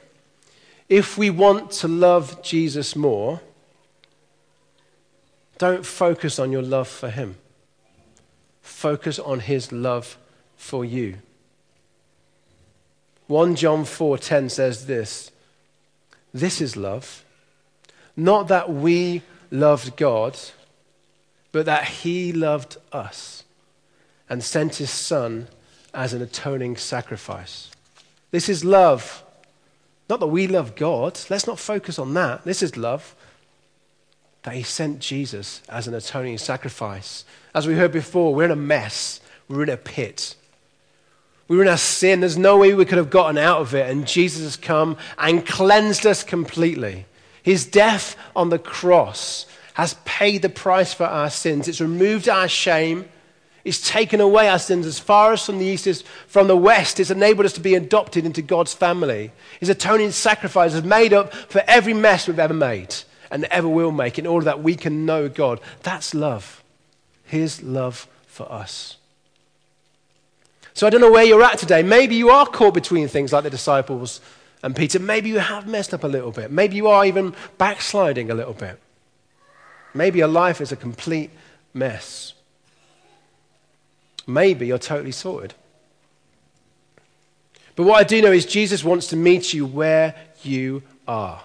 If 0.87 1.17
we 1.17 1.29
want 1.29 1.71
to 1.71 1.87
love 1.87 2.41
Jesus 2.43 2.95
more, 2.95 3.41
don't 5.57 5.85
focus 5.85 6.39
on 6.39 6.51
your 6.51 6.61
love 6.61 6.87
for 6.87 7.09
him. 7.09 7.35
Focus 8.61 9.19
on 9.19 9.41
his 9.41 9.71
love 9.71 10.17
for 10.55 10.85
you. 10.85 11.17
1 13.27 13.55
John 13.55 13.83
4:10 13.83 14.49
says 14.49 14.85
this, 14.85 15.31
this 16.33 16.61
is 16.61 16.75
love, 16.75 17.23
not 18.15 18.47
that 18.47 18.71
we 18.71 19.21
loved 19.51 19.95
God, 19.95 20.37
but 21.51 21.65
that 21.65 21.85
he 21.85 22.33
loved 22.33 22.77
us 22.91 23.43
and 24.29 24.43
sent 24.43 24.75
his 24.75 24.89
son 24.89 25.47
as 25.93 26.13
an 26.13 26.21
atoning 26.21 26.75
sacrifice. 26.75 27.69
This 28.31 28.49
is 28.49 28.65
love. 28.65 29.23
Not 30.09 30.19
that 30.19 30.27
we 30.27 30.47
love 30.47 30.75
God. 30.75 31.19
Let's 31.29 31.45
not 31.45 31.59
focus 31.59 31.99
on 31.99 32.13
that. 32.15 32.43
This 32.43 32.63
is 32.63 32.75
love. 32.75 33.15
That 34.41 34.55
he 34.55 34.63
sent 34.63 34.99
Jesus 34.99 35.61
as 35.69 35.87
an 35.87 35.93
atoning 35.93 36.39
sacrifice. 36.39 37.25
As 37.53 37.67
we 37.67 37.75
heard 37.75 37.91
before, 37.91 38.33
we're 38.33 38.45
in 38.45 38.51
a 38.51 38.55
mess. 38.55 39.21
We're 39.47 39.63
in 39.63 39.69
a 39.69 39.77
pit. 39.77 40.35
We 41.47 41.57
were 41.57 41.63
in 41.63 41.69
our 41.69 41.77
sin. 41.77 42.21
There's 42.21 42.37
no 42.37 42.57
way 42.57 42.73
we 42.73 42.85
could 42.85 42.97
have 42.97 43.09
gotten 43.09 43.37
out 43.37 43.61
of 43.61 43.75
it. 43.75 43.89
And 43.89 44.07
Jesus 44.07 44.43
has 44.43 44.57
come 44.57 44.97
and 45.17 45.45
cleansed 45.45 46.05
us 46.05 46.23
completely. 46.23 47.05
His 47.41 47.65
death 47.65 48.15
on 48.35 48.49
the 48.49 48.59
cross 48.59 49.45
has 49.73 49.95
paid 50.05 50.41
the 50.41 50.49
price 50.49 50.93
for 50.93 51.05
our 51.05 51.29
sins. 51.29 51.67
It's 51.67 51.81
removed 51.81 52.29
our 52.29 52.47
shame. 52.47 53.05
It's 53.65 53.89
taken 53.89 54.21
away 54.21 54.49
our 54.49 54.59
sins 54.59 54.85
as 54.85 54.99
far 54.99 55.33
as 55.33 55.45
from 55.45 55.57
the 55.57 55.65
east 55.65 55.87
as 55.87 56.03
from 56.27 56.47
the 56.47 56.57
west. 56.57 56.99
It's 56.99 57.11
enabled 57.11 57.45
us 57.45 57.53
to 57.53 57.61
be 57.61 57.75
adopted 57.75 58.25
into 58.25 58.41
God's 58.41 58.73
family. 58.73 59.31
His 59.59 59.69
atoning 59.69 60.11
sacrifice 60.11 60.73
has 60.73 60.83
made 60.83 61.13
up 61.13 61.33
for 61.33 61.63
every 61.67 61.93
mess 61.93 62.27
we've 62.27 62.39
ever 62.39 62.53
made 62.53 62.95
and 63.31 63.45
ever 63.45 63.67
will 63.67 63.91
make 63.91 64.19
in 64.19 64.27
order 64.27 64.45
that 64.45 64.61
we 64.61 64.75
can 64.75 65.05
know 65.05 65.29
God. 65.29 65.59
That's 65.81 66.13
love. 66.13 66.63
His 67.23 67.63
love 67.63 68.07
for 68.27 68.51
us. 68.51 68.97
So 70.73 70.87
I 70.87 70.89
don't 70.89 71.01
know 71.01 71.11
where 71.11 71.23
you're 71.23 71.43
at 71.43 71.59
today. 71.59 71.83
Maybe 71.83 72.15
you 72.15 72.29
are 72.29 72.45
caught 72.45 72.73
between 72.73 73.07
things 73.07 73.31
like 73.31 73.43
the 73.43 73.49
disciples 73.49 74.21
and 74.63 74.75
Peter. 74.75 74.99
Maybe 74.99 75.29
you 75.29 75.39
have 75.39 75.67
messed 75.67 75.93
up 75.93 76.03
a 76.03 76.07
little 76.07 76.31
bit. 76.31 76.51
Maybe 76.51 76.75
you 76.75 76.87
are 76.87 77.05
even 77.05 77.35
backsliding 77.57 78.31
a 78.31 78.33
little 78.33 78.53
bit. 78.53 78.79
Maybe 79.93 80.19
your 80.19 80.27
life 80.27 80.61
is 80.61 80.71
a 80.71 80.75
complete 80.75 81.29
mess. 81.73 82.33
Maybe 84.25 84.67
you're 84.67 84.79
totally 84.79 85.11
sorted. 85.11 85.53
But 87.75 87.83
what 87.83 87.99
I 87.99 88.03
do 88.03 88.21
know 88.21 88.31
is 88.31 88.45
Jesus 88.45 88.83
wants 88.83 89.07
to 89.07 89.15
meet 89.15 89.53
you 89.53 89.65
where 89.65 90.15
you 90.43 90.83
are. 91.07 91.41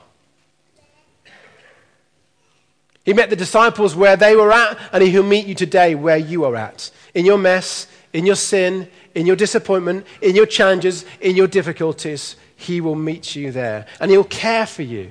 He 3.04 3.14
met 3.14 3.30
the 3.30 3.36
disciples 3.36 3.96
where 3.96 4.16
they 4.16 4.36
were 4.36 4.52
at, 4.52 4.78
and 4.92 5.02
He'll 5.02 5.22
meet 5.22 5.46
you 5.46 5.54
today 5.54 5.94
where 5.94 6.18
you 6.18 6.44
are 6.44 6.54
at. 6.54 6.90
In 7.14 7.24
your 7.24 7.38
mess, 7.38 7.86
in 8.12 8.26
your 8.26 8.36
sin, 8.36 8.88
in 9.14 9.26
your 9.26 9.36
disappointment, 9.36 10.06
in 10.22 10.34
your 10.34 10.46
challenges, 10.46 11.04
in 11.20 11.36
your 11.36 11.46
difficulties, 11.46 12.36
He 12.56 12.80
will 12.80 12.94
meet 12.94 13.36
you 13.36 13.52
there. 13.52 13.86
And 14.00 14.10
He'll 14.10 14.24
care 14.24 14.66
for 14.66 14.82
you. 14.82 15.10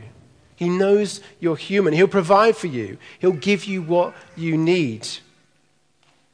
He 0.55 0.69
knows 0.69 1.21
you're 1.39 1.55
human. 1.55 1.93
He'll 1.93 2.07
provide 2.07 2.55
for 2.55 2.67
you, 2.67 2.97
He'll 3.19 3.31
give 3.31 3.65
you 3.65 3.81
what 3.81 4.15
you 4.35 4.57
need. 4.57 5.07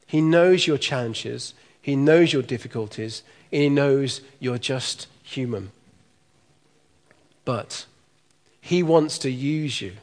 He 0.07 0.22
knows 0.22 0.68
your 0.68 0.78
challenges, 0.78 1.53
He 1.82 1.95
knows 1.95 2.32
your 2.32 2.43
difficulties, 2.43 3.24
He 3.51 3.70
knows 3.70 4.22
you're 4.39 4.57
just 4.57 5.07
human. 5.24 5.72
But 7.45 7.86
He 8.61 8.82
wants 8.82 9.18
to 9.20 9.30
use 9.30 9.82
you. 9.82 9.93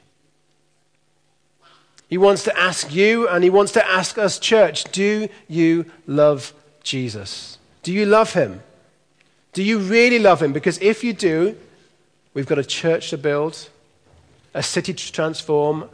He 2.11 2.19
wants 2.19 2.43
to 2.45 2.59
ask 2.59 2.93
you 2.93 3.29
and 3.29 3.45
he 3.45 3.51
wants 3.51 3.71
to 3.73 3.89
ask 3.89 4.19
us, 4.19 4.41
church, 4.41 4.85
do 4.91 5.29
you 5.47 5.87
love 6.09 6.53
Jesus? 6.83 7.57
Do 7.85 7.93
you 7.93 8.05
love 8.05 8.33
him? 8.33 8.63
Do 9.53 9.63
you 9.63 9.79
really 9.79 10.19
love 10.19 10.43
him? 10.43 10.53
Because 10.53 10.77
if 10.79 11.05
you 11.05 11.13
do, 11.13 11.57
we've 12.35 12.47
got 12.47 12.59
a 12.59 12.65
church 12.65 13.11
to 13.11 13.19
build, 13.19 13.69
a 14.55 14.63
city 14.63 14.93
to 14.93 15.13
transform, 15.13 15.89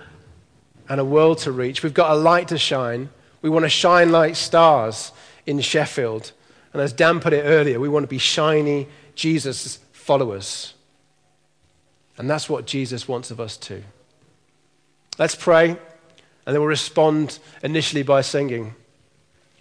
and 0.89 1.01
a 1.01 1.05
world 1.05 1.39
to 1.39 1.53
reach. 1.53 1.83
We've 1.83 1.93
got 1.93 2.11
a 2.11 2.15
light 2.15 2.49
to 2.49 2.59
shine. 2.59 3.11
We 3.43 3.51
want 3.51 3.65
to 3.65 3.69
shine 3.69 4.11
like 4.11 4.37
stars 4.37 5.13
in 5.45 5.61
Sheffield. 5.61 6.33
And 6.73 6.81
as 6.81 6.95
Dan 6.95 7.21
put 7.21 7.35
it 7.35 7.43
earlier, 7.43 7.79
we 7.79 7.91
want 7.91 8.05
to 8.05 8.09
be 8.09 8.19
shiny 8.19 8.89
Jesus 9.15 9.81
followers. 9.93 10.73
And 12.17 12.31
that's 12.31 12.49
what 12.49 12.67
Jesus 12.67 13.07
wants 13.07 13.31
of 13.31 13.39
us 13.39 13.59
too. 13.59 13.83
Let's 15.19 15.35
pray, 15.35 15.77
and 16.47 16.55
then 16.55 16.61
we'll 16.61 16.69
respond 16.69 17.39
initially 17.63 18.03
by 18.03 18.21
singing. 18.21 18.75